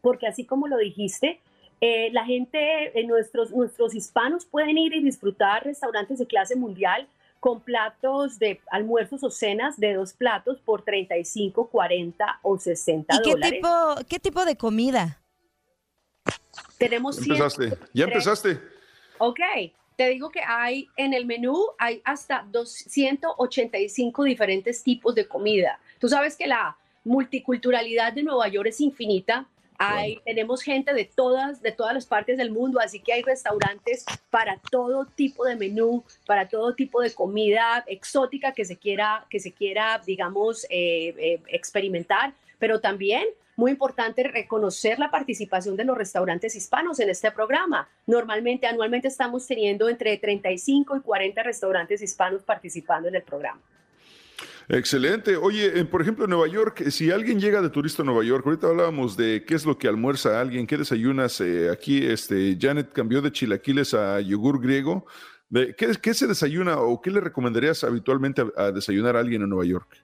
[0.02, 1.40] porque así como lo dijiste,
[1.80, 2.58] eh, la gente,
[3.00, 7.08] eh, nuestros, nuestros hispanos pueden ir y disfrutar restaurantes de clase mundial
[7.40, 13.22] con platos de almuerzos o cenas de dos platos por 35, 40 o 60 ¿Y
[13.22, 13.68] qué Tipo,
[14.06, 15.22] qué tipo de comida?
[16.76, 17.16] Tenemos...
[17.16, 17.78] Ya empezaste.
[17.94, 18.60] Ya empezaste.
[19.16, 19.40] Ok.
[20.00, 25.78] Te digo que hay en el menú hay hasta 285 diferentes tipos de comida.
[25.98, 29.46] Tú sabes que la multiculturalidad de Nueva York es infinita.
[29.76, 34.06] Hay, Tenemos gente de todas, de todas las partes del mundo, así que hay restaurantes
[34.30, 39.38] para todo tipo de menú, para todo tipo de comida exótica que se quiera, que
[39.38, 43.26] se quiera digamos, eh, eh, experimentar, pero también
[43.60, 47.88] muy importante reconocer la participación de los restaurantes hispanos en este programa.
[48.06, 53.60] Normalmente, anualmente estamos teniendo entre 35 y 40 restaurantes hispanos participando en el programa.
[54.66, 55.36] Excelente.
[55.36, 58.68] Oye, por ejemplo, en Nueva York, si alguien llega de turista a Nueva York, ahorita
[58.68, 61.38] hablábamos de qué es lo que almuerza alguien, qué desayunas.
[61.42, 65.04] Eh, aquí, este, Janet cambió de chilaquiles a yogur griego.
[65.52, 69.66] ¿Qué, ¿Qué, se desayuna o qué le recomendarías habitualmente a desayunar a alguien en Nueva
[69.66, 70.02] York?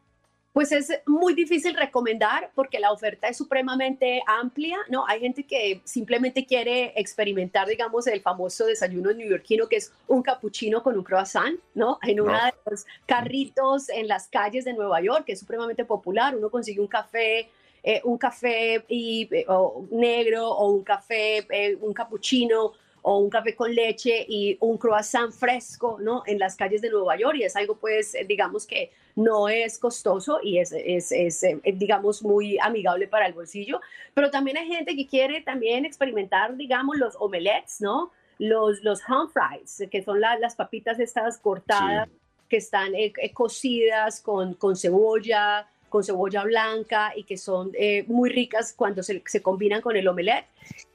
[0.57, 5.07] Pues es muy difícil recomendar porque la oferta es supremamente amplia, ¿no?
[5.07, 10.83] Hay gente que simplemente quiere experimentar, digamos, el famoso desayuno neoyorquino, que es un cappuccino
[10.83, 11.99] con un croissant, ¿no?
[12.03, 16.35] En uno de los carritos en las calles de Nueva York, que es supremamente popular,
[16.35, 17.51] uno consigue un café
[17.83, 19.47] eh, un café y, eh,
[19.91, 22.73] negro o un café, eh, un cappuccino
[23.09, 26.25] o un café con leche y un croissant fresco, ¿no?
[26.27, 30.41] En las calles de Nueva York y es algo, pues, digamos que no es costoso
[30.43, 33.81] y es, es, es, eh, digamos, muy amigable para el bolsillo,
[34.13, 38.11] pero también hay gente que quiere también experimentar, digamos, los omelets, ¿no?
[38.41, 42.09] Los, los ham fries, que son las papitas estas cortadas
[42.49, 48.05] que están eh, eh, cocidas con, con cebolla, con cebolla blanca y que son eh,
[48.07, 50.45] muy ricas cuando se, se, combinan con el omelette.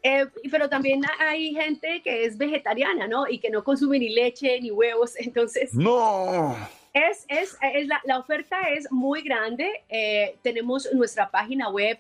[0.04, 3.28] Eh, pero también hay gente que es vegetariana, ¿no?
[3.28, 5.74] Y que no consume ni leche ni huevos, entonces...
[5.74, 6.56] No.
[6.94, 9.82] Es, es, es la, la, oferta es muy grande.
[9.90, 11.98] Eh, tenemos nuestra página web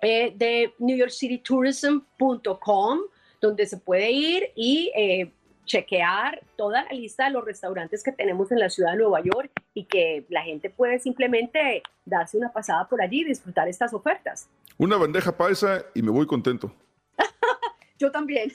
[0.00, 3.00] de newyorkcitytourism.com,
[3.40, 5.32] donde se puede ir y
[5.64, 9.50] chequear toda la lista de los restaurantes que tenemos en la ciudad de Nueva York
[9.72, 14.48] y que la gente puede simplemente darse una pasada por allí y disfrutar estas ofertas.
[14.78, 16.74] Una bandeja paisa y me voy contento.
[17.98, 18.52] Yo también.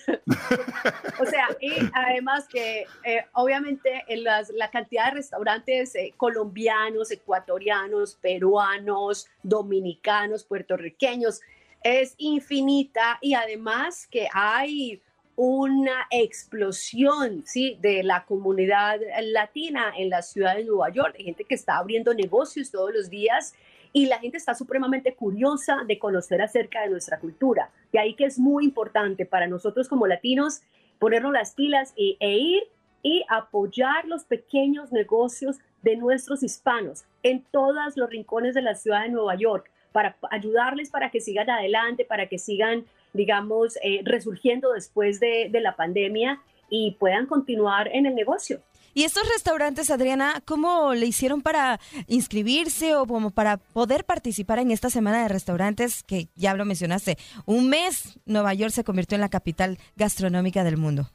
[1.19, 7.09] o sea, y además que eh, obviamente en las, la cantidad de restaurantes eh, colombianos,
[7.11, 11.41] ecuatorianos, peruanos, dominicanos, puertorriqueños
[11.83, 15.01] es infinita y además que hay
[15.41, 17.77] una explosión ¿sí?
[17.79, 22.13] de la comunidad latina en la ciudad de Nueva York, de gente que está abriendo
[22.13, 23.53] negocios todos los días
[23.93, 27.71] y la gente está supremamente curiosa de conocer acerca de nuestra cultura.
[27.93, 30.59] Y ahí que es muy importante para nosotros como latinos
[30.99, 32.63] ponernos las pilas e ir
[33.01, 39.03] y apoyar los pequeños negocios de nuestros hispanos en todos los rincones de la ciudad
[39.03, 44.73] de Nueva York para ayudarles para que sigan adelante, para que sigan digamos, eh, resurgiendo
[44.73, 48.61] después de, la pandemia y puedan continuar en el negocio.
[48.93, 54.71] ¿Y estos restaurantes, Adriana, cómo le hicieron para inscribirse o como para poder participar en
[54.71, 57.17] esta semana de restaurantes que ya lo mencionaste?
[57.45, 61.09] Un mes Nueva York se convirtió en la capital gastronómica del mundo.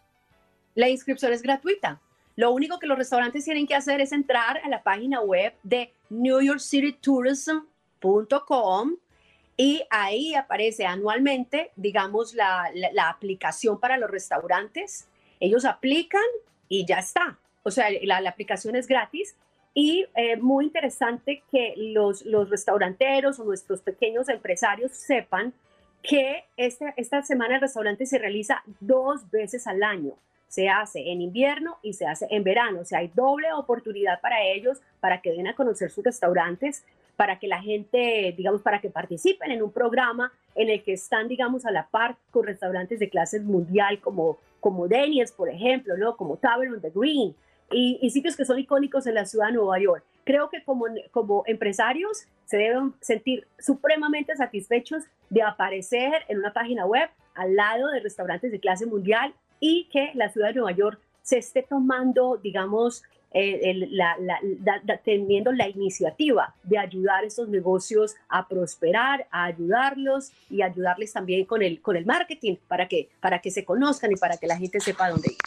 [0.74, 2.00] La inscripción es gratuita.
[2.36, 5.92] Lo único que los restaurantes tienen que hacer es entrar a la página web de
[6.10, 8.96] newyorkcitytourism.com
[9.56, 15.06] y ahí aparece anualmente, digamos, la, la, aplicación para los restaurantes.
[15.38, 16.22] Ellos aplican
[16.68, 17.38] y ya está.
[17.62, 19.36] O sea, la, aplicación es gratis
[19.72, 25.52] y eh, muy interesante que los, los restauranteros o nuestros pequeños empresarios sepan
[26.02, 30.14] que esta, esta semana el restaurante se realiza dos veces al año.
[30.48, 32.80] Se hace en invierno y se hace en verano.
[32.80, 36.84] O sea, hay doble oportunidad para ellos para que den a conocer sus restaurantes
[37.16, 41.28] para que la gente, digamos, para que participen en un programa en el que están,
[41.28, 46.16] digamos, a la par con restaurantes de clase mundial como, como Daniels, por ejemplo, ¿no?
[46.16, 47.34] Como Tavern on the Green
[47.70, 50.04] y, sitios que son icónicos en la ciudad de Nueva York.
[50.24, 56.86] Creo que como, como empresarios se deben sentir supremamente satisfechos de aparecer en una página
[56.86, 61.00] web al lado de restaurantes de clase mundial y que la ciudad de Nueva York
[61.22, 63.02] se esté tomando, digamos,
[63.34, 64.16] eh, la,
[65.04, 71.44] teniendo la iniciativa de ayudar a estos negocios a prosperar, a ayudarlos y ayudarles también
[71.44, 74.56] con el, con el marketing para que, para que se conozcan y para que la
[74.56, 75.38] gente sepa dónde ir.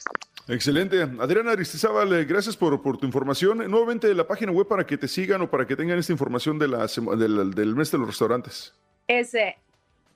[0.54, 1.02] Excelente.
[1.02, 3.60] Adriana Aristizábal, eh, gracias por, por, tu información.
[3.70, 6.68] Nuevamente la página web para que te sigan o para que tengan esta información de
[6.68, 8.74] la, del, del mes de los restaurantes.
[9.08, 9.56] Es eh,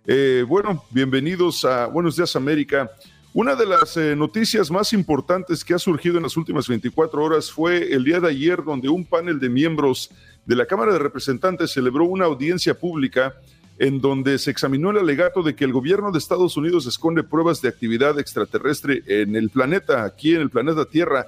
[0.05, 2.91] Eh, bueno, bienvenidos a Buenos Días América.
[3.33, 7.49] Una de las eh, noticias más importantes que ha surgido en las últimas 24 horas
[7.49, 10.11] fue el día de ayer donde un panel de miembros
[10.45, 13.35] de la Cámara de Representantes celebró una audiencia pública
[13.79, 17.61] en donde se examinó el alegato de que el gobierno de Estados Unidos esconde pruebas
[17.61, 21.27] de actividad extraterrestre en el planeta, aquí en el planeta Tierra.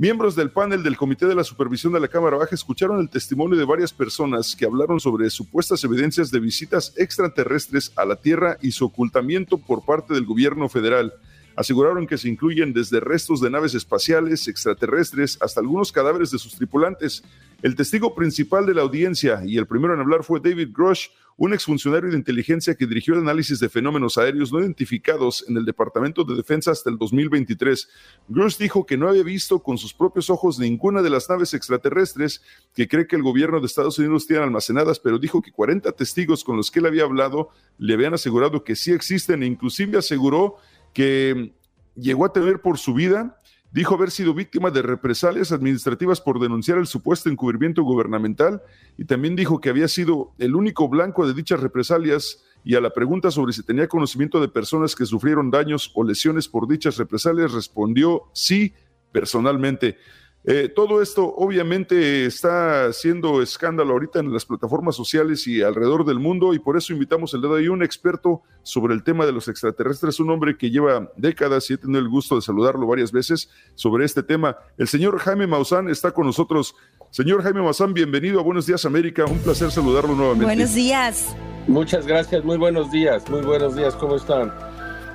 [0.00, 3.58] Miembros del panel del Comité de la Supervisión de la Cámara Baja escucharon el testimonio
[3.58, 8.72] de varias personas que hablaron sobre supuestas evidencias de visitas extraterrestres a la Tierra y
[8.72, 11.12] su ocultamiento por parte del gobierno federal.
[11.56, 16.54] Aseguraron que se incluyen desde restos de naves espaciales, extraterrestres, hasta algunos cadáveres de sus
[16.54, 17.22] tripulantes.
[17.62, 21.54] El testigo principal de la audiencia y el primero en hablar fue David Grosh, un
[21.54, 26.22] exfuncionario de inteligencia que dirigió el análisis de fenómenos aéreos no identificados en el Departamento
[26.22, 27.88] de Defensa hasta el 2023.
[28.28, 32.42] Grosh dijo que no había visto con sus propios ojos ninguna de las naves extraterrestres
[32.74, 36.44] que cree que el gobierno de Estados Unidos tiene almacenadas, pero dijo que 40 testigos
[36.44, 40.56] con los que él había hablado le habían asegurado que sí existen e inclusive aseguró
[40.92, 41.54] que
[41.94, 43.36] llegó a temer por su vida
[43.72, 48.62] Dijo haber sido víctima de represalias administrativas por denunciar el supuesto encubrimiento gubernamental
[48.98, 52.90] y también dijo que había sido el único blanco de dichas represalias y a la
[52.90, 57.52] pregunta sobre si tenía conocimiento de personas que sufrieron daños o lesiones por dichas represalias
[57.52, 58.74] respondió sí
[59.12, 59.98] personalmente.
[60.44, 66.18] Eh, todo esto obviamente está haciendo escándalo ahorita en las plataformas sociales y alrededor del
[66.18, 69.26] mundo y por eso invitamos el día de hoy a un experto sobre el tema
[69.26, 72.86] de los extraterrestres, un hombre que lleva décadas y he tenido el gusto de saludarlo
[72.86, 74.56] varias veces sobre este tema.
[74.78, 76.74] El señor Jaime Maussan está con nosotros.
[77.10, 80.46] Señor Jaime Maussan, bienvenido a Buenos Días América, un placer saludarlo nuevamente.
[80.46, 81.36] Buenos días.
[81.66, 84.50] Muchas gracias, muy buenos días, muy buenos días, ¿cómo están?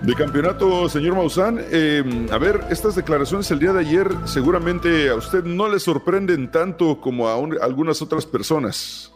[0.01, 5.15] De campeonato, señor Maussan, em, a ver, estas declaraciones el día de ayer seguramente a
[5.15, 9.11] usted no le sorprenden tanto como a algunas otras personas.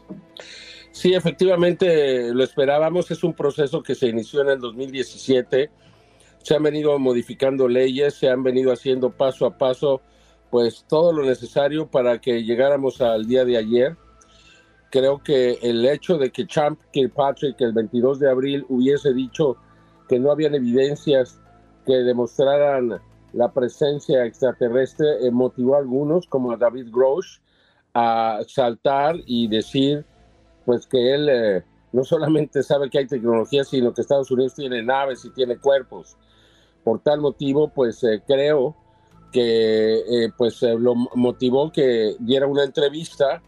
[0.91, 5.69] Sí, efectivamente lo esperábamos, es un proceso que se inició en el 2017,
[6.41, 10.01] se han venido modificando leyes, se han venido haciendo paso a paso
[10.49, 13.95] pues todo lo necesario para que llegáramos al día de ayer.
[14.89, 19.57] Creo que el hecho de que Champ Kirkpatrick el 22 de abril hubiese dicho
[20.09, 21.39] que no habían evidencias
[21.85, 22.99] que demostraran
[23.31, 27.37] la presencia extraterrestre eh, motivó a algunos, como a David Grosh,
[27.93, 30.03] a saltar y decir
[30.65, 34.83] pues que él eh, no solamente sabe que hay tecnología, sino que Estados Unidos tiene
[34.83, 36.17] naves y tiene cuerpos.
[36.83, 38.75] Por tal motivo, pues eh, creo
[39.31, 43.43] que pues lo motivó que diera una entrevista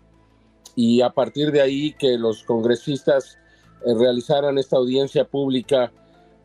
[0.76, 3.40] y a partir de ahí que los congresistas
[3.84, 5.92] realizaran esta audiencia pública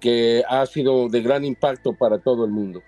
[0.01, 2.83] que ha sido de gran impacto para todo el mundo.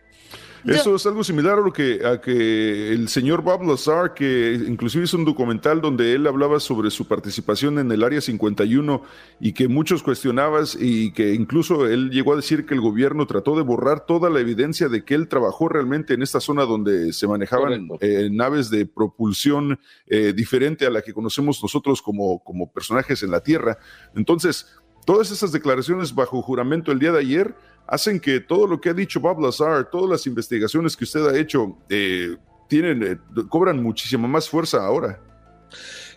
[0.64, 5.04] Eso es algo similar a lo que, a que el señor Bob Lazar, que inclusive
[5.04, 9.02] hizo un documental donde él hablaba sobre su participación en el Área 51
[9.40, 13.56] y que muchos cuestionabas y que incluso él llegó a decir que el gobierno trató
[13.56, 17.26] de borrar toda la evidencia de que él trabajó realmente en esta zona donde se
[17.26, 23.22] manejaban eh, naves de propulsión eh, diferente a la que conocemos nosotros como, como personajes
[23.22, 23.78] en la Tierra.
[24.14, 24.66] Entonces,
[25.08, 27.54] Todas esas declaraciones bajo juramento el día de ayer
[27.86, 31.38] hacen que todo lo que ha dicho Bob Lazar, todas las investigaciones que usted ha
[31.38, 32.36] hecho, eh,
[32.68, 33.16] tienen, eh,
[33.48, 35.18] cobran muchísima más fuerza ahora.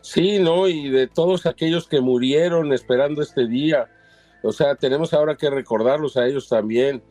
[0.01, 3.89] Sí, no, y de todos aquellos que murieron esperando este día,
[4.43, 7.01] o sea, tenemos ahora que recordarlos a ellos también,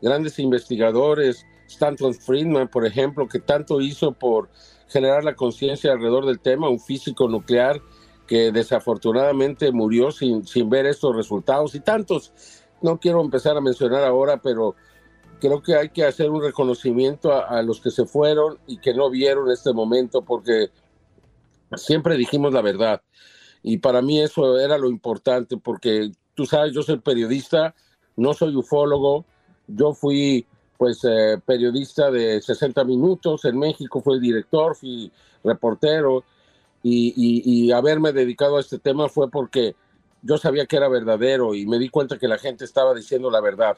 [0.00, 4.48] grandes investigadores, Stanton Friedman, por ejemplo, que tanto hizo por
[4.88, 7.82] generar la conciencia alrededor del tema, un físico nuclear
[8.26, 12.32] que desafortunadamente murió sin, sin ver estos resultados y tantos.
[12.82, 14.74] No quiero empezar a mencionar ahora, pero
[15.38, 19.10] creo que hay que hacer un reconocimiento a, los que se fueron y que no
[19.10, 20.70] vieron este momento, porque
[21.74, 23.02] siempre dijimos la verdad.
[23.62, 27.74] Y para mí eso era lo importante, porque tú sabes, yo soy periodista,
[28.16, 29.24] no soy ufólogo,
[29.66, 30.46] yo fui
[30.78, 35.10] pues eh, periodista de 60 minutos en México, fui director, fui
[35.42, 36.24] reportero,
[36.88, 39.74] y, haberme dedicado a este tema fue porque
[40.22, 43.40] yo sabía que era verdadero y me di cuenta que la gente estaba diciendo la
[43.40, 43.76] verdad.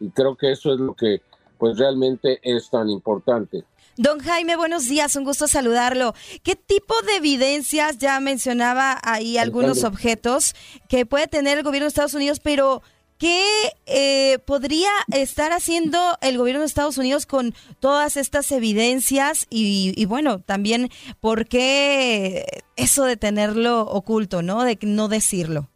[0.00, 1.22] Y creo que eso es lo que
[1.58, 3.64] pues realmente es tan importante.
[3.96, 6.14] Don Jaime, buenos días, un gusto saludarlo.
[6.44, 10.54] ¿Qué tipo de evidencias, ya mencionaba ahí algunos objetos
[10.88, 12.82] que puede tener el gobierno de Estados Unidos, pero
[13.18, 13.42] ¿Qué
[13.86, 19.48] eh, podría estar haciendo el gobierno de Estados Unidos con todas estas evidencias?
[19.50, 20.88] Y, bueno, también,
[21.18, 24.62] ¿por qué eso de tenerlo oculto, ¿no?
[24.62, 25.68] De no decirlo.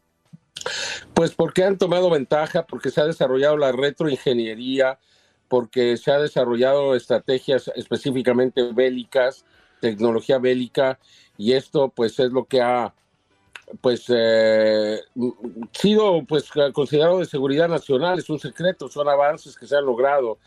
[1.15, 5.01] Pues porque han tomado ventaja, porque se ha desarrollado la retroingeniería,
[5.49, 9.45] porque se ha desarrollado estrategias específicamente bélicas,
[9.81, 11.01] tecnología bélica,
[11.37, 12.95] y esto pues es lo que ha
[13.81, 15.01] pues eh,
[15.73, 20.39] sido pues considerado de seguridad nacional, es un secreto, son avances que se han logrado.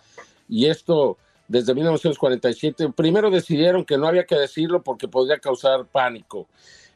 [0.47, 6.47] Y esto desde 1947, primero decidieron que no había que decirlo porque podría causar pánico.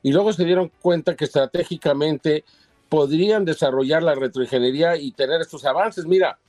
[0.01, 2.43] Y luego se dieron cuenta que estratégicamente
[2.87, 6.05] podrían desarrollar la retroingeniería y tener estos avances.
[6.05, 6.39] Mira,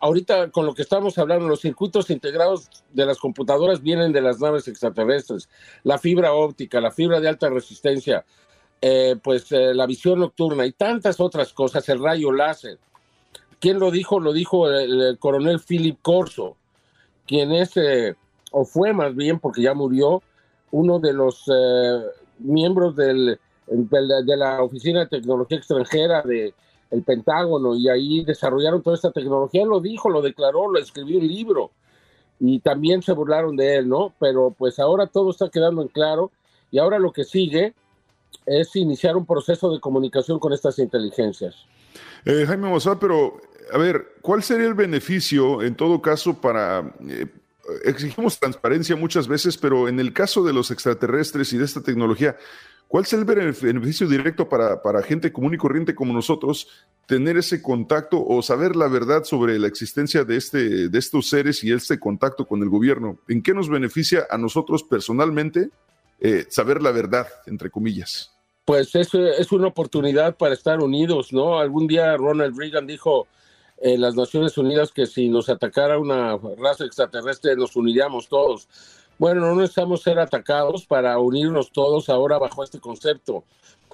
[0.00, 4.40] ahorita con lo que estamos hablando, los circuitos integrados de las computadoras vienen de las
[4.40, 5.48] naves extraterrestres,
[5.82, 8.24] la fibra óptica, la fibra de alta resistencia,
[8.88, 12.78] eh, pues eh, la visión nocturna y tantas otras cosas, el rayo láser.
[13.58, 14.20] ¿Quién lo dijo?
[14.20, 16.56] Lo dijo el, coronel Philip Corso,
[17.26, 18.14] quien es, eh,
[18.52, 20.22] o fue más bien, porque ya murió,
[20.70, 21.46] uno de los
[22.38, 26.54] miembros del, de la Oficina de Tecnología Extranjera del
[26.92, 29.64] el Pentágono, y ahí desarrollaron toda esta tecnología.
[29.64, 31.72] Lo dijo, lo declaró, lo escribió un libro,
[32.38, 34.12] y también se burlaron de él, ¿no?
[34.20, 36.30] Pero pues ahora todo está quedando en claro,
[36.70, 37.74] y ahora lo que sigue
[38.44, 41.54] es iniciar un proceso de comunicación con estas inteligencias.
[42.24, 43.40] Eh, Jaime Mozart, pero
[43.72, 46.94] a ver, ¿cuál sería el beneficio en todo caso para...
[47.08, 47.26] Eh,
[47.84, 52.36] exigimos transparencia muchas veces, pero en el caso de los extraterrestres y de esta tecnología,
[52.86, 56.68] ¿cuál sería el beneficio directo para, para gente común y corriente como nosotros
[57.06, 61.64] tener ese contacto o saber la verdad sobre la existencia de, este, de estos seres
[61.64, 63.18] y este contacto con el gobierno?
[63.28, 65.70] ¿En qué nos beneficia a nosotros personalmente
[66.20, 68.32] eh, saber la verdad, entre comillas?
[68.66, 71.60] pues es, es una oportunidad para estar unidos, ¿no?
[71.60, 73.28] Algún día Ronald Reagan dijo
[73.78, 78.68] en las Naciones Unidas que si nos atacara una raza extraterrestre nos uniríamos todos.
[79.18, 83.44] Bueno, no necesitamos ser atacados para unirnos todos ahora bajo este concepto.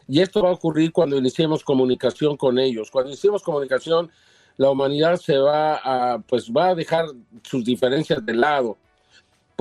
[0.09, 2.91] Y esto va a ocurrir cuando iniciemos comunicación con ellos.
[2.91, 4.11] Cuando iniciemos comunicación,
[4.57, 7.05] la humanidad se va pues va a dejar
[7.43, 8.79] sus diferencias de lado,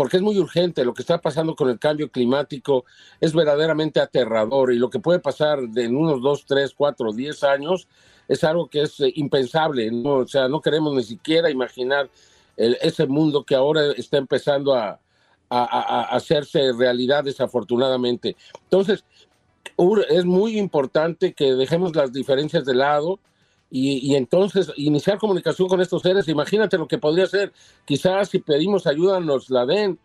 [0.02, 0.84] porque es muy urgente.
[0.84, 2.86] Lo que está pasando con el cambio climático
[3.20, 7.88] es verdaderamente aterrador y lo que puede pasar en unos dos, tres, cuatro, diez años
[8.28, 9.91] es algo que es eh, impensable.
[10.04, 12.10] O sea, no queremos ni siquiera imaginar
[12.58, 14.99] ese mundo que ahora está empezando a,
[15.52, 18.36] a, hacerse realidad desafortunadamente.
[18.64, 19.06] Entonces,
[20.10, 23.20] es muy importante que dejemos las diferencias de lado
[23.74, 26.28] y, entonces iniciar comunicación con estos seres.
[26.28, 27.53] Imagínate lo que podría ser.
[27.86, 29.97] Quizás si pedimos ayuda nos la den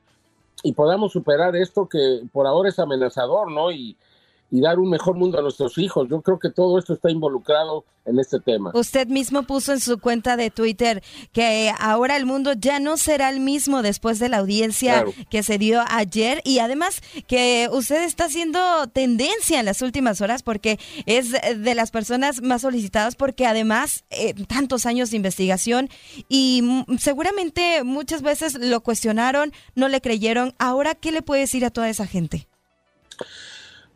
[0.63, 3.73] y podamos superar esto que por ahora es amenazador, ¿no?
[4.51, 6.09] Y dar un mejor mundo a nuestros hijos.
[6.09, 8.71] Yo creo que todo esto está involucrado en este tema.
[8.75, 13.29] Usted mismo puso en su cuenta de Twitter que ahora el mundo ya no será
[13.31, 18.27] el mismo después de la audiencia que se dio ayer y además que usted está
[18.27, 24.05] haciendo tendencia en las últimas horas porque es de las personas más solicitadas porque además
[24.11, 25.89] eh, tantos años de investigación
[26.29, 30.55] y seguramente muchas veces lo cuestionaron, no le creyeron.
[30.59, 32.47] Ahora, ¿qué le puede decir a toda esa gente?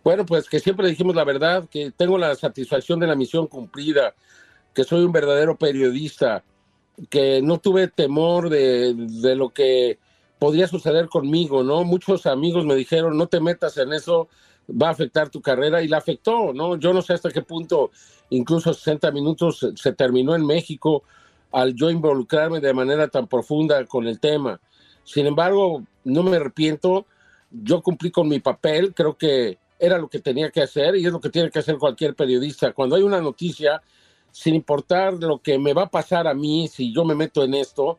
[0.03, 4.15] Bueno, pues que siempre dijimos la verdad, que tengo la satisfacción de la misión cumplida,
[4.75, 6.43] que soy un verdadero periodista,
[7.11, 8.95] que no tuve temor de,
[9.37, 9.99] lo que
[10.39, 11.85] podría suceder conmigo, ¿no?
[11.85, 14.29] Muchos amigos me dijeron, no te metas en eso,
[14.71, 16.77] va a afectar tu carrera y la afectó, ¿no?
[16.77, 17.91] Yo no sé hasta qué punto,
[18.31, 21.03] incluso 60 minutos se terminó en México
[21.53, 24.61] al yo involucrarme de manera tan profunda con el tema.
[25.05, 27.07] Sin embargo, no me arrepiento,
[27.51, 31.13] yo cumplí con mi papel, creo que era lo que tenía que hacer y es
[31.13, 32.73] lo que tiene que hacer cualquier periodista.
[32.73, 33.83] Cuando hay una noticia,
[34.31, 37.55] sin importar lo que me va a pasar a mí, si yo me meto en
[37.55, 37.99] esto,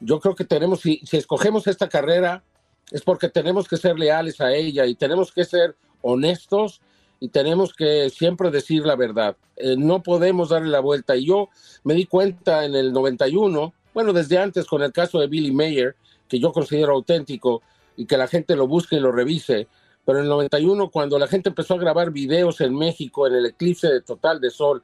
[0.00, 2.44] yo creo que tenemos, si, escogemos esta carrera,
[2.90, 6.82] es porque tenemos que ser leales a ella y tenemos que ser honestos
[7.20, 9.36] y tenemos que siempre decir la verdad.
[9.56, 11.16] Eh, no podemos darle la vuelta.
[11.16, 11.48] Y yo
[11.82, 15.96] me di cuenta en el 91, bueno, desde antes con el caso de Billy Mayer,
[16.28, 17.62] que yo considero auténtico
[17.96, 19.68] y que la gente lo busque y lo revise,
[20.04, 23.46] pero en el 91, cuando la gente empezó a grabar videos en México, en el
[23.46, 24.82] eclipse de total de sol,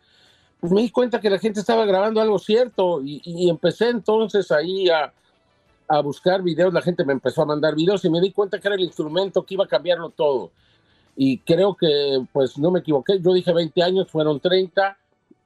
[0.60, 4.88] pues me di cuenta que la gente estaba grabando algo cierto y, empecé entonces ahí
[4.88, 5.12] a,
[5.88, 8.68] a, buscar videos, la gente me empezó a mandar videos y me di cuenta que
[8.68, 10.50] era el instrumento que iba a cambiarlo todo.
[11.16, 14.96] Y creo que pues no me equivoqué, yo dije 20 años, fueron 30,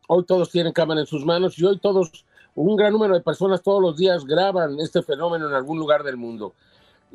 [0.09, 3.63] hoy todos tienen cámara en sus manos y hoy todos, un gran número de personas
[3.63, 6.55] todos los días graban este fenómeno en algún lugar del mundo.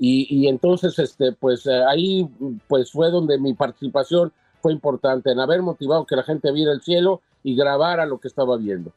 [0.02, 2.28] Y, entonces, este, pues eh, ahí
[2.68, 4.32] pues fue donde mi participación
[4.62, 8.30] fue importante, en haber motivado que la gente viera el cielo y grabara lo que
[8.30, 8.94] estaba viendo.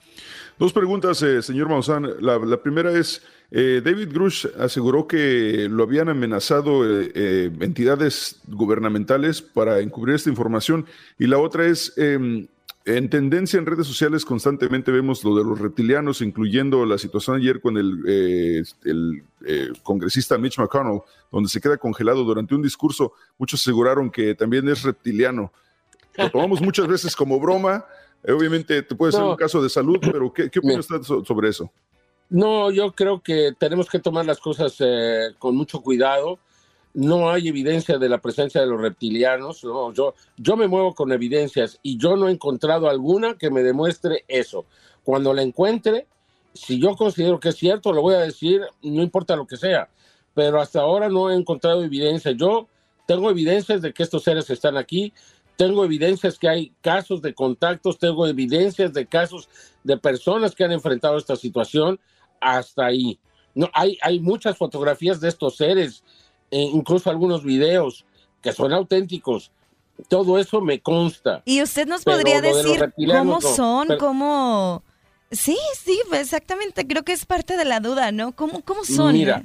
[0.59, 2.09] Dos preguntas, eh, señor Maussan.
[2.21, 10.17] La, primera es, eh, David Grush aseguró que lo habían amenazado entidades gubernamentales para encubrir
[10.17, 10.87] esta información.
[11.19, 12.47] Y la otra es, em,
[12.85, 17.61] en tendencia en redes sociales constantemente vemos lo de los reptilianos, incluyendo la situación ayer
[17.61, 23.13] con el, eh, el eh, congresista Mitch McConnell, donde se queda congelado durante un discurso.
[23.39, 25.53] Muchos aseguraron que también es reptiliano.
[26.17, 27.85] Lo tomamos muchas veces como broma.
[28.25, 31.71] Eh, obviamente te puede ser un caso de salud, pero ¿qué, qué usted sobre eso?
[32.29, 34.77] No, yo creo que tenemos que tomar las cosas
[35.39, 36.39] con mucho cuidado
[36.95, 39.63] no hay evidencia de la presencia de los reptilianos.
[39.63, 44.25] yo, yo me muevo con evidencias y yo no he encontrado alguna que me demuestre
[44.29, 44.67] eso.
[45.03, 46.07] Cuando la encuentre,
[46.55, 49.89] si yo considero que es cierto, lo voy a decir, no importa lo que sea.
[50.35, 52.33] Pero hasta ahora no he encontrado evidencia.
[52.33, 52.69] Yo
[53.07, 55.13] tengo evidencias de que estos seres están aquí,
[55.57, 59.49] tengo evidencias que hay casos de contactos, tengo evidencias de casos
[59.83, 61.99] de personas que han enfrentado esta situación.
[62.41, 63.19] Hasta ahí.
[63.55, 66.03] No, hay, hay muchas fotografías de estos seres
[66.53, 68.05] e incluso algunos videos
[68.43, 69.51] que son auténticos.
[70.09, 71.43] Todo eso me consta.
[71.47, 74.83] ¿Y usted nos podría decir cómo son, cómo...
[75.31, 76.87] Sí, sí, exactamente.
[76.87, 78.33] Creo que es parte de la duda, ¿no?
[78.33, 79.15] ¿Cómo, cómo son?
[79.15, 79.45] Mira,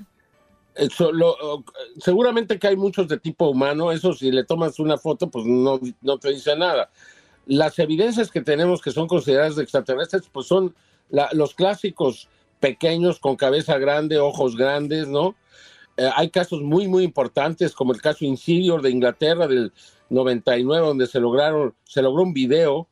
[2.00, 3.94] seguramente que hay muchos de tipo humano.
[3.94, 6.90] Eso si le tomas una foto, pues no, no te dice nada.
[7.46, 10.76] Las evidencias que tenemos que son consideradas extraterrestres, pues son
[11.32, 12.28] los clásicos
[12.60, 15.36] pequeños con cabeza grande, ojos grandes, ¿no?
[15.98, 19.74] Eh, hay casos muy, muy importantes, como el caso Insidior de Inglaterra del
[20.10, 22.88] 99, donde se, lograron, se logró un video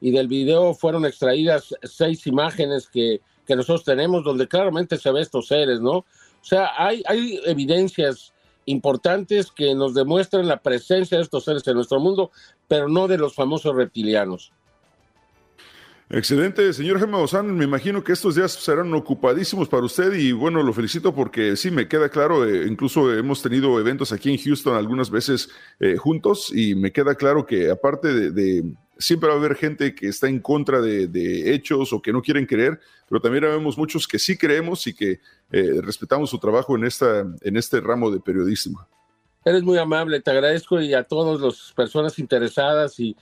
[0.00, 5.20] y del video fueron extraídas seis imágenes que, que nosotros tenemos, donde claramente se ve
[5.20, 5.98] estos seres, ¿no?
[5.98, 8.32] O sea, hay, hay evidencias
[8.66, 12.30] importantes que nos demuestran la presencia de estos seres en nuestro mundo,
[12.66, 14.52] pero no de los famosos reptilianos.
[16.10, 17.54] Excelente, señor Gemma Ozán.
[17.54, 21.70] Me imagino que estos días serán ocupadísimos para usted y bueno, lo felicito porque sí,
[21.70, 25.50] me queda claro, eh, incluso hemos tenido eventos aquí en Houston algunas veces
[25.80, 28.64] eh, juntos y me queda claro que aparte de,
[28.96, 32.46] siempre va a haber gente que está en contra de, hechos o que no quieren
[32.46, 35.20] creer, pero también vemos muchos que sí creemos y que
[35.52, 38.86] eh, respetamos su trabajo en, esta, en este ramo de periodismo.
[39.44, 43.14] Eres muy amable, te agradezco y a todas las personas interesadas y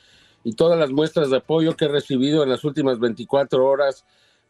[0.46, 4.04] y todas las muestras de apoyo que he recibido en las últimas 24 horas,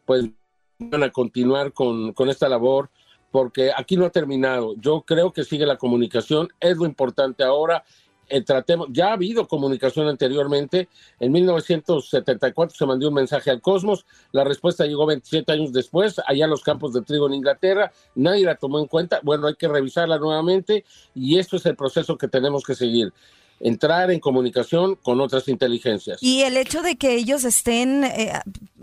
[0.05, 0.29] pues
[0.77, 2.91] van a continuar con, esta labor
[3.31, 4.75] porque aquí no ha terminado.
[4.75, 7.83] Yo creo que sigue la comunicación, es lo importante ahora.
[8.29, 10.87] Eh, tratemos, ya ha habido comunicación anteriormente.
[11.19, 14.05] En 1974 se mandó un mensaje al cosmos.
[14.31, 17.91] La respuesta llegó 27 años después, allá en los campos de trigo en Inglaterra.
[18.13, 19.19] Nadie la tomó en cuenta.
[19.23, 20.85] Bueno, hay que revisarla nuevamente
[21.15, 23.11] y esto es el proceso que tenemos que seguir
[23.59, 26.21] entrar en comunicación con otras inteligencias.
[26.21, 28.33] Y el hecho de que ellos estén eh,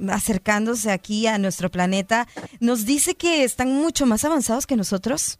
[0.08, 2.26] acercándose aquí a nuestro planeta,
[2.60, 5.38] ¿nos dice que están mucho más avanzados que nosotros?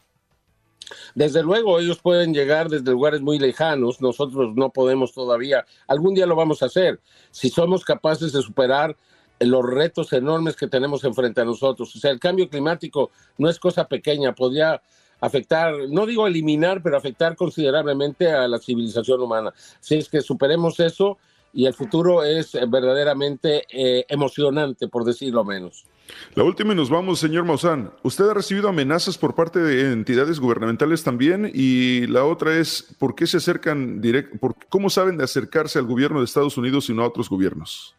[1.14, 5.64] Desde luego, ellos pueden llegar desde lugares muy lejanos, nosotros no podemos todavía.
[5.86, 8.96] Algún día lo vamos a hacer, si somos capaces de superar
[9.40, 11.94] los retos enormes que tenemos enfrente a nosotros.
[11.96, 14.80] O sea, el cambio climático no es cosa pequeña, podría
[15.24, 19.52] afectar, no digo eliminar, pero afectar considerablemente a la civilización humana.
[19.80, 21.18] Si es que superemos eso
[21.52, 25.86] y el futuro es verdaderamente eh, emocionante, por decirlo menos.
[26.34, 27.92] La última y nos vamos, señor Maussan.
[28.02, 33.14] Usted ha recibido amenazas por parte de entidades gubernamentales también y la otra es, ¿por
[33.14, 34.54] qué se acercan directo?
[34.68, 37.94] ¿Cómo saben de acercarse al gobierno de Estados Unidos y no a otros gobiernos?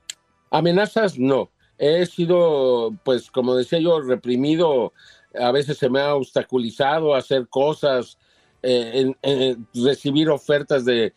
[0.51, 1.49] Amenazas, no.
[1.77, 4.93] He sido, pues, como decía yo, reprimido
[5.39, 8.17] a veces se me ha obstaculizado hacer cosas,
[8.61, 11.13] eh, en, recibir ofertas de,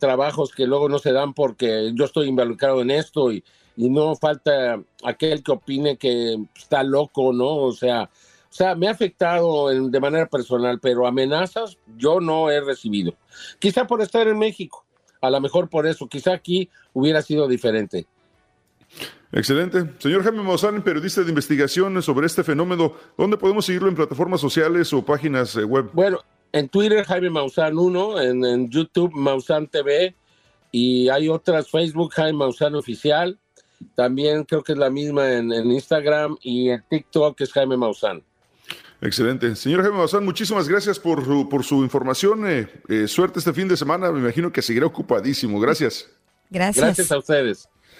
[0.00, 3.44] trabajos que luego no se dan porque yo estoy involucrado en esto y,
[3.76, 7.58] no falta aquel que opine que está loco, ¿no?
[7.58, 8.10] O sea,
[8.50, 13.14] o sea, me ha afectado de manera personal, pero amenazas yo no he recibido.
[13.60, 14.84] Quizá por estar en México,
[15.20, 18.06] a lo mejor por eso, quizá aquí hubiera sido diferente.
[19.30, 19.84] Excelente.
[19.98, 24.92] Señor Jaime Maussan, periodista de investigación sobre este fenómeno, ¿dónde podemos seguirlo en plataformas sociales
[24.92, 25.90] o páginas eh, web?
[25.92, 26.20] Bueno,
[26.52, 30.14] en Twitter Jaime Maussan 1, en, YouTube Maussan TV
[30.72, 33.38] y hay otras Facebook Jaime Maussan Oficial.
[33.94, 38.22] También creo que es la misma en, Instagram y en TikTok es Jaime Maussan.
[39.02, 39.54] Excelente.
[39.56, 42.48] Señor Jaime Maussan, muchísimas gracias por su, por su información.
[42.48, 44.10] Eh, eh, suerte este fin de semana.
[44.10, 45.60] Me imagino que seguirá ocupadísimo.
[45.60, 46.08] Gracias.
[46.48, 46.82] Gracias.
[46.82, 47.68] Gracias a ustedes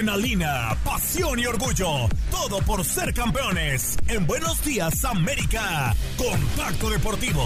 [0.00, 2.08] Adrenalina, pasión y orgullo.
[2.30, 3.98] Todo por ser campeones.
[4.08, 5.94] En Buenos Días, América.
[6.16, 7.42] Contacto Deportivo.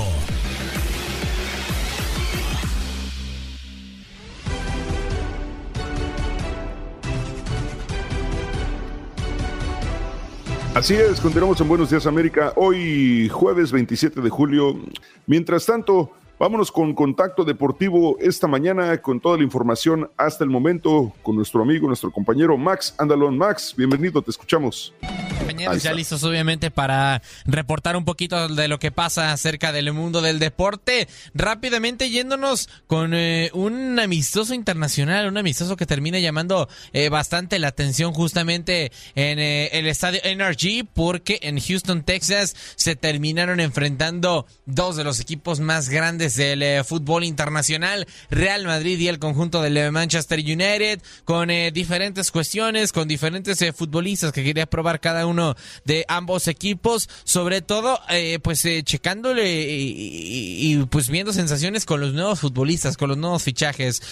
[10.76, 12.52] Así es, continuamos en Buenos Días América.
[12.54, 14.78] Hoy jueves 27 de julio.
[15.26, 16.12] Mientras tanto,
[16.44, 21.62] Vámonos con Contacto Deportivo esta mañana con toda la información hasta el momento con nuestro
[21.62, 23.38] amigo, nuestro compañero Max Andalón.
[23.38, 24.92] Max, bienvenido, te escuchamos.
[25.38, 30.20] Compañeros, ya listos obviamente para reportar un poquito de lo que pasa acerca del mundo
[30.20, 31.08] del deporte.
[31.32, 37.68] Rápidamente yéndonos con eh, un amistoso internacional, un amistoso que termina llamando eh, bastante la
[37.68, 44.96] atención justamente en eh, el estadio NRG porque en Houston, Texas se terminaron enfrentando dos
[44.96, 49.76] de los equipos más grandes del eh, fútbol internacional, Real Madrid y el conjunto del
[49.76, 55.56] eh, Manchester United, con eh, diferentes cuestiones, con diferentes futbolistas que quería probar cada uno
[55.84, 57.98] de ambos equipos, sobre todo
[58.42, 64.02] pues checándole y, y, pues viendo sensaciones con los nuevos futbolistas, con los nuevos fichajes.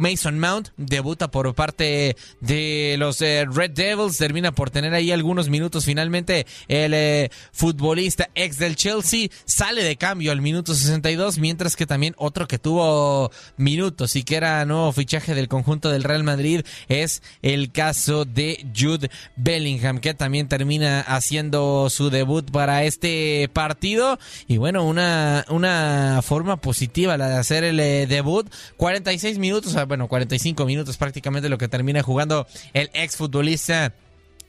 [0.00, 5.48] Mason Mount debuta por parte de los eh, Red Devils, termina por tener ahí algunos
[5.50, 5.84] minutos.
[5.84, 11.86] Finalmente el eh, futbolista ex del Chelsea sale de cambio al minuto 62, mientras que
[11.86, 16.62] también otro que tuvo minutos y que era nuevo fichaje del conjunto del Real Madrid
[16.88, 24.18] es el caso de Jude Bellingham, que también termina haciendo su debut para este partido.
[24.48, 30.06] Y bueno, una, una forma positiva la de hacer el eh, debut, 46 minutos bueno,
[30.06, 33.92] 45 minutos prácticamente lo que termina jugando el exfutbolista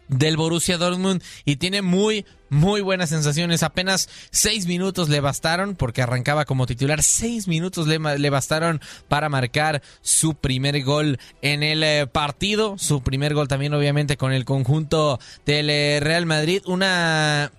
[0.08, 3.64] del Borussia Dortmund y tiene muy, muy buenas sensaciones.
[3.64, 9.30] Apenas seis minutos le bastaron, porque arrancaba como titular, seis minutos le, le bastaron para
[9.30, 12.78] marcar su primer gol en el eh, partido.
[12.78, 16.62] Su primer gol también, obviamente, con el conjunto del eh, Real Madrid.
[16.68, 17.52] Una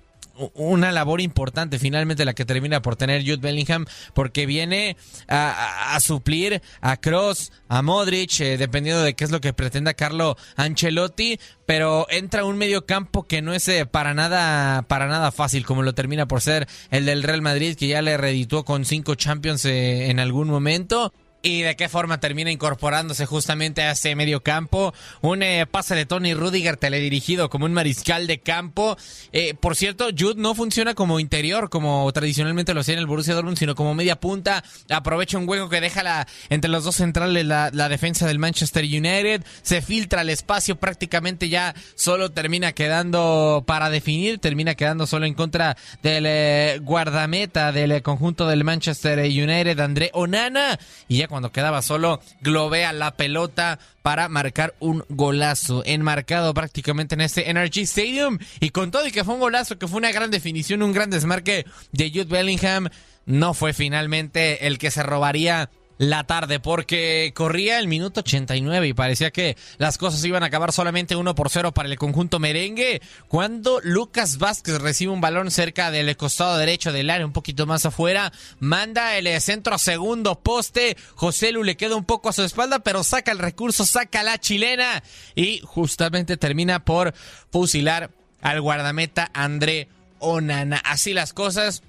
[0.54, 4.96] una labor importante finalmente la que termina por tener Jude Bellingham porque viene
[5.28, 10.36] a, suplir a Cross, a Modric, eh, dependiendo de qué es lo que pretenda Carlo
[10.56, 15.64] Ancelotti, pero entra un medio campo que no es eh, para nada para nada fácil
[15.64, 19.14] como lo termina por ser el del Real Madrid que ya le reeditó con cinco
[19.14, 21.12] Champions eh, en algún momento
[21.42, 24.94] y de qué forma termina incorporándose justamente a ese medio campo.
[25.20, 28.96] Un eh, pase de Tony Rudiger teledirigido como un mariscal de campo.
[29.32, 33.34] Eh, por cierto, Jude no funciona como interior, como tradicionalmente lo hacía en el Borussia
[33.34, 34.62] Dortmund, sino como media punta.
[34.88, 39.44] Aprovecha un hueco que deja la, entre los dos centrales la, defensa del Manchester United.
[39.62, 45.34] Se filtra el espacio, prácticamente ya solo termina quedando para definir, termina quedando solo en
[45.34, 50.78] contra del eh, guardameta del conjunto del Manchester United, André Onana.
[51.08, 57.48] Y cuando quedaba solo, globea la pelota para marcar un golazo, enmarcado prácticamente en este
[57.48, 58.38] Energy Stadium.
[58.60, 61.08] Y con todo y que fue un golazo, que fue una gran definición, un gran
[61.08, 62.90] desmarque de Jude Bellingham,
[63.24, 68.94] no fue finalmente el que se robaría la tarde porque corría el minuto 89 y
[68.94, 73.02] parecía que las cosas iban a acabar solamente 1 por 0 para el conjunto merengue
[73.28, 77.86] cuando Lucas Vázquez recibe un balón cerca del costado derecho del área un poquito más
[77.86, 82.42] afuera manda el centro a segundo poste José Lu le queda un poco a su
[82.42, 85.02] espalda pero saca el recurso saca la chilena
[85.34, 87.14] y justamente termina por
[87.50, 88.10] fusilar
[88.42, 89.88] al guardameta André
[90.18, 90.80] Onana.
[90.84, 91.82] Así las cosas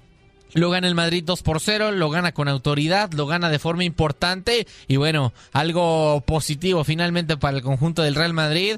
[0.52, 3.84] lo gana el Madrid 2 por 0, lo gana con autoridad, lo gana de forma
[3.84, 8.76] importante y bueno, algo positivo finalmente para el conjunto del Real Madrid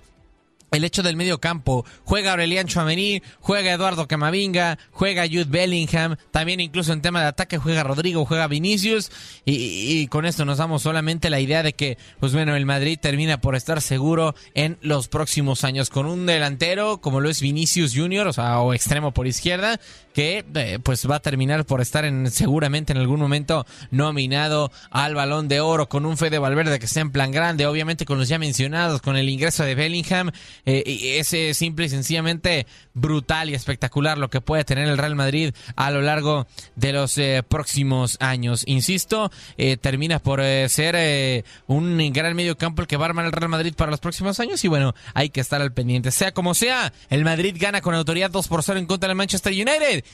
[0.72, 1.84] el hecho del medio campo.
[2.04, 7.58] Juega Aurelian Chouameni, juega Eduardo Camavinga, juega Jude Bellingham, también incluso en tema de ataque
[7.58, 9.10] juega Rodrigo, juega Vinicius
[9.44, 13.40] y, con esto nos damos solamente la idea de que, pues bueno, el Madrid termina
[13.40, 18.26] por estar seguro en los próximos años con un delantero como lo es Vinicius Junior,
[18.26, 19.80] o sea, o extremo por izquierda,
[20.16, 25.14] que eh, pues va a terminar por estar en seguramente en algún momento nominado al
[25.14, 28.26] Balón de Oro con un Fede Valverde que está en plan grande, obviamente con los
[28.26, 30.30] ya mencionados, con el ingreso de Bellingham
[30.64, 35.52] eh, es simple y sencillamente brutal y espectacular lo que puede tener el Real Madrid
[35.76, 36.46] a lo largo
[36.76, 38.62] de los eh, próximos años.
[38.66, 40.40] Insisto, eh, termina por
[40.70, 44.00] ser un gran medio campo el que va a armar el Real Madrid para los
[44.00, 46.10] próximos años y bueno, hay que estar al pendiente.
[46.10, 49.52] Sea como sea, el Madrid gana con autoridad 2 por 0 en contra del Manchester
[49.52, 50.05] United.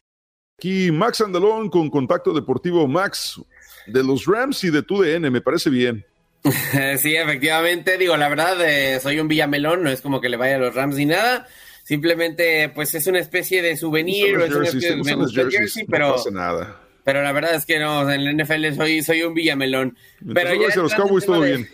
[0.62, 3.42] Aquí Max Andalón con Contacto Deportivo Max
[3.88, 6.06] de los Rams y de TUDN, me parece bien.
[6.98, 10.54] sí, efectivamente, digo, la verdad, eh, soy un Villamelón, no es como que le vaya
[10.54, 11.48] a los Rams ni nada,
[11.82, 15.84] simplemente pues es una especie de souvenir, o es una especie de, me gusta jersey,
[15.90, 16.10] pero...
[16.10, 16.80] No pasa nada.
[17.02, 19.98] Pero la verdad es que no, en el NFL soy, soy un Villamelón.
[20.32, 21.68] Pero ya los Cowboys todo bien.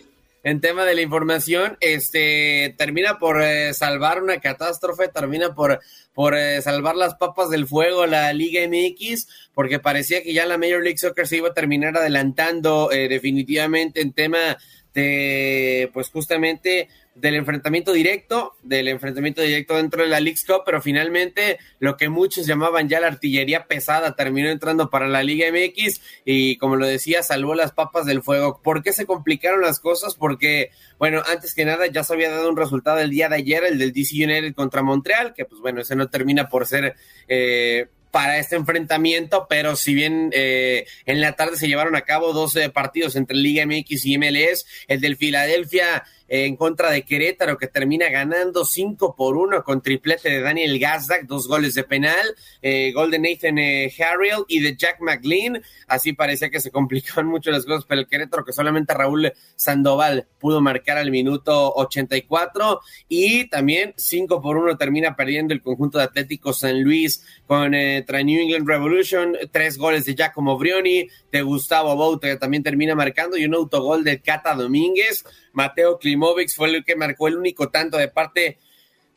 [0.49, 5.79] En tema de la información, este termina por eh, salvar una catástrofe, termina por,
[6.11, 10.57] por eh, salvar las papas del fuego la Liga MX, porque parecía que ya la
[10.57, 14.57] Major League Soccer se iba a terminar adelantando eh, definitivamente en tema
[14.95, 16.89] de, pues justamente
[17.19, 22.09] del enfrentamiento directo, del enfrentamiento directo dentro de la League Cup, pero finalmente lo que
[22.09, 26.87] muchos llamaban ya la artillería pesada terminó entrando para la Liga MX y como lo
[26.87, 28.61] decía, salvó las papas del fuego.
[28.63, 30.15] ¿Por qué se complicaron las cosas?
[30.15, 33.63] Porque, bueno, antes que nada ya se había dado un resultado el día de ayer,
[33.63, 36.95] el del DC United contra Montreal, que pues bueno, ese no termina por ser...
[37.27, 42.33] Eh, para este enfrentamiento, pero si bien eh, en la tarde se llevaron a cabo
[42.33, 47.67] 12 partidos entre Liga MX y MLS, el del Filadelfia en contra de Querétaro, que
[47.67, 52.91] termina ganando 5 por 1 con triplete de Daniel Gazdak, dos goles de penal, eh,
[52.93, 55.61] gol de Nathan eh, Harriel y de Jack McLean.
[55.87, 60.27] Así parecía que se complicaban mucho las cosas para el Querétaro, que solamente Raúl Sandoval
[60.39, 62.79] pudo marcar al minuto 84.
[63.07, 68.05] Y también 5 por 1 termina perdiendo el conjunto de Atlético San Luis con eh,
[68.07, 73.37] New England Revolution, tres goles de Giacomo Brioni, de Gustavo Bouta, que también termina marcando,
[73.37, 75.25] y un autogol de Cata Domínguez.
[75.59, 78.59] Mateo Klimovic fue el que marcó el único tanto de parte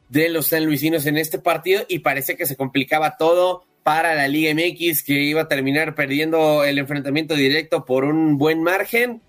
[0.09, 4.27] de los San Luisinos en este partido y parece que se complicaba todo para la
[4.27, 9.23] Liga MX que iba a terminar perdiendo el enfrentamiento directo por un buen margen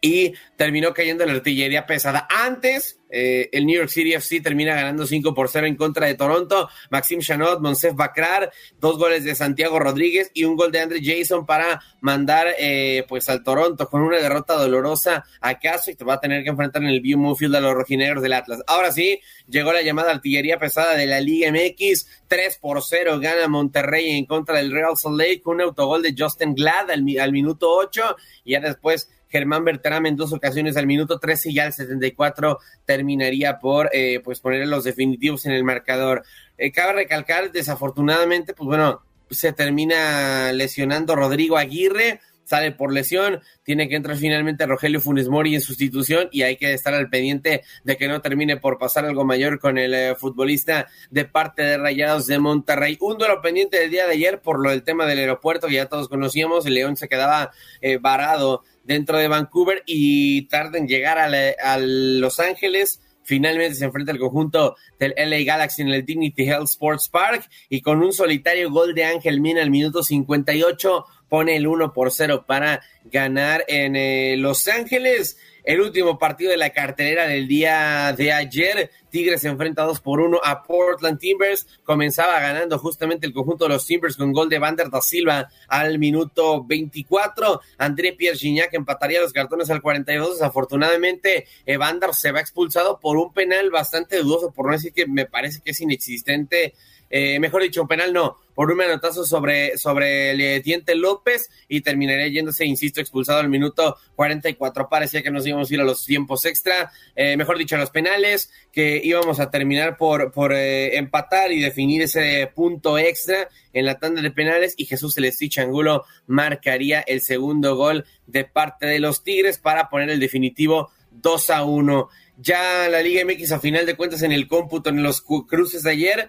[0.00, 2.26] y terminó cayendo la artillería pesada.
[2.30, 6.14] Antes, eh, el New York City FC termina ganando 5 por 0 en contra de
[6.14, 6.68] Toronto.
[6.90, 11.44] Maxim Chanot, Monsef Bakrar, dos goles de Santiago Rodríguez y un gol de Andre Jason
[11.44, 16.14] para mandar eh, pues al Toronto con una derrota dolorosa a caso y te va
[16.14, 18.62] a tener que enfrentar en el View Field a los rojinegros del Atlas.
[18.66, 22.06] Ahora sí, llegó la llamada artillería pesada de la Liga MX.
[22.28, 26.54] 3 por 0 gana Monterrey en contra del Real Salt Lake un autogol de Justin
[26.54, 31.18] Glad al, al minuto 8 y ya después Germán Bertrán en dos ocasiones al minuto
[31.18, 36.24] 13 y al 74 terminaría por eh, pues poner los definitivos en el marcador.
[36.58, 42.20] Eh, cabe recalcar, desafortunadamente, pues bueno, se termina lesionando Rodrigo Aguirre,
[42.50, 46.74] sale por lesión, tiene que entrar finalmente Rogelio Funes Mori en sustitución y hay que
[46.74, 50.88] estar al pendiente de que no termine por pasar algo mayor con el eh, futbolista
[51.10, 52.98] de parte de Rayados de Monterrey.
[53.00, 55.86] Un duelo pendiente del día de ayer por lo del tema del aeropuerto que ya
[55.86, 57.52] todos conocíamos, el León se quedaba
[58.00, 63.00] varado dentro de Vancouver y tarda en llegar a, Los Ángeles.
[63.22, 67.82] Finalmente se enfrenta al conjunto del LA Galaxy en el Dignity Health Sports Park y
[67.82, 72.44] con un solitario gol de Ángel Mina al minuto 58 pone el 1 por 0
[72.46, 75.38] para ganar en eh, Los Ángeles.
[75.62, 80.40] El último partido de la cartelera del día de ayer, Tigres enfrenta 2 por 1
[80.42, 81.66] a Portland Timbers.
[81.84, 85.98] Comenzaba ganando justamente el conjunto de los Timbers con gol de Vander da Silva al
[85.98, 87.60] minuto 24.
[87.78, 90.38] André Pierre Gignac empataría los cartones al 42.
[90.38, 95.26] Desafortunadamente, Evander se va expulsado por un penal bastante dudoso, por no decir que me
[95.26, 96.74] parece que es inexistente
[97.10, 101.80] eh, mejor dicho, un penal no, por un manotazo sobre, sobre el diente López y
[101.80, 104.88] terminaré yéndose, insisto, expulsado al minuto 44.
[104.88, 107.90] Parecía que nos íbamos a ir a los tiempos extra, eh, mejor dicho, a los
[107.90, 113.86] penales, que íbamos a terminar por, por eh, empatar y definir ese punto extra en
[113.86, 119.00] la tanda de penales y Jesús Celestich Angulo marcaría el segundo gol de parte de
[119.00, 122.08] los Tigres para poner el definitivo 2 a 1.
[122.38, 125.90] Ya la Liga MX a final de cuentas en el cómputo en los cruces de
[125.90, 126.28] ayer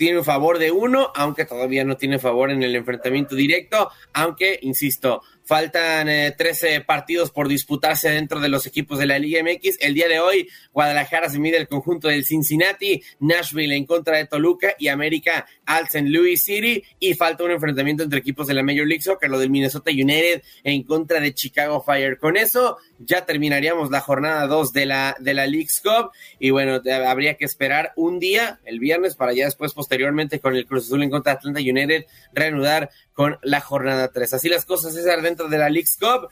[0.00, 5.20] tiene favor de uno, aunque todavía no tiene favor en el enfrentamiento directo, aunque, insisto,
[5.44, 9.78] Faltan 13 eh, partidos por disputarse dentro de los equipos de la Liga MX.
[9.80, 14.26] El día de hoy, Guadalajara se mide el conjunto del Cincinnati, Nashville en contra de
[14.26, 16.08] Toluca y América al St.
[16.08, 16.84] Louis City.
[16.98, 20.42] Y falta un enfrentamiento entre equipos de la Major League Soccer, lo del Minnesota United
[20.62, 22.18] en contra de Chicago Fire.
[22.18, 26.10] Con eso ya terminaríamos la jornada 2 de la, de la League's Cup.
[26.38, 30.66] Y bueno, habría que esperar un día, el viernes, para ya después, posteriormente, con el
[30.66, 34.34] Cruz Azul en contra de Atlanta United, reanudar con la jornada 3.
[34.34, 36.30] Así las cosas, César, dentro de la League's Cup.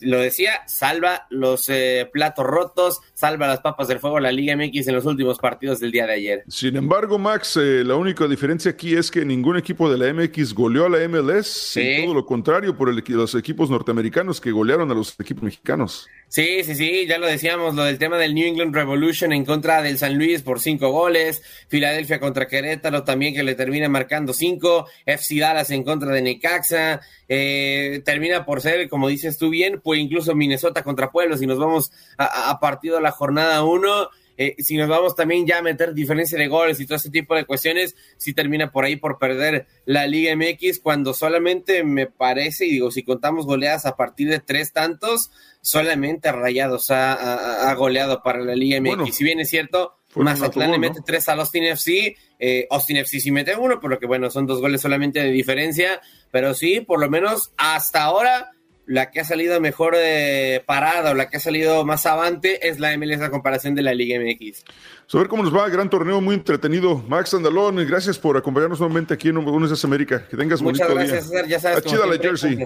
[0.00, 4.88] Lo decía, salva los eh, platos rotos, salva las papas del fuego la Liga MX
[4.88, 6.44] en los últimos partidos del día de ayer.
[6.48, 10.54] Sin embargo, Max, eh, la única diferencia aquí es que ningún equipo de la MX
[10.54, 15.18] goleó a la MLS, todo lo contrario por los equipos norteamericanos que golearon a los
[15.18, 16.08] equipos mexicanos.
[16.28, 19.82] Sí, sí, sí, ya lo decíamos, lo del tema del New England Revolution en contra
[19.82, 24.88] del San Luis por cinco goles, Filadelfia contra Querétaro también que le termina marcando cinco,
[25.06, 30.00] FC Dallas en contra de Necaxa, eh, termina por ser, como dices tú bien, pues
[30.00, 34.08] incluso Minnesota contra Pueblos y nos vamos a, a partido a la jornada uno.
[34.36, 37.34] Eh, si nos vamos también ya a meter diferencia de goles y todo ese tipo
[37.34, 42.66] de cuestiones, si termina por ahí por perder la Liga MX cuando solamente me parece,
[42.66, 48.40] y digo, si contamos goleadas a partir de tres tantos, solamente Rayados ha, goleado para
[48.40, 49.14] la Liga MX.
[49.14, 53.30] si bien es cierto, Mazatlán le mete tres a Austin FC, eh, Austin FC sí
[53.30, 56.00] mete uno, por lo que bueno, son dos goles solamente de diferencia,
[56.32, 58.50] pero sí, por lo menos hasta ahora
[58.86, 62.80] la que ha salido mejor de parada o la que ha salido más avante es
[62.80, 64.64] la MLS a comparación de la Liga MX.
[65.12, 67.02] A ver cómo nos va, gran torneo muy entretenido.
[67.08, 69.36] Max Andalón, gracias por acompañarnos nuevamente aquí en
[69.68, 70.26] Días América.
[70.28, 71.84] Que tengas Muchas bonito gracias, César, ya sabes.
[71.84, 72.58] Chida la jersey.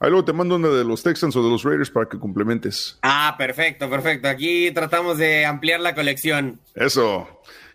[0.00, 2.98] Ahí luego te mando una de los Texans o de los Raiders para que complementes.
[3.02, 4.28] Ah, perfecto, perfecto.
[4.28, 6.60] Aquí tratamos de ampliar la colección.
[6.74, 7.28] Eso.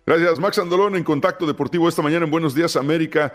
[0.06, 3.34] Gracias, Max Andalón, en Contacto Deportivo esta mañana en Buenos Días América.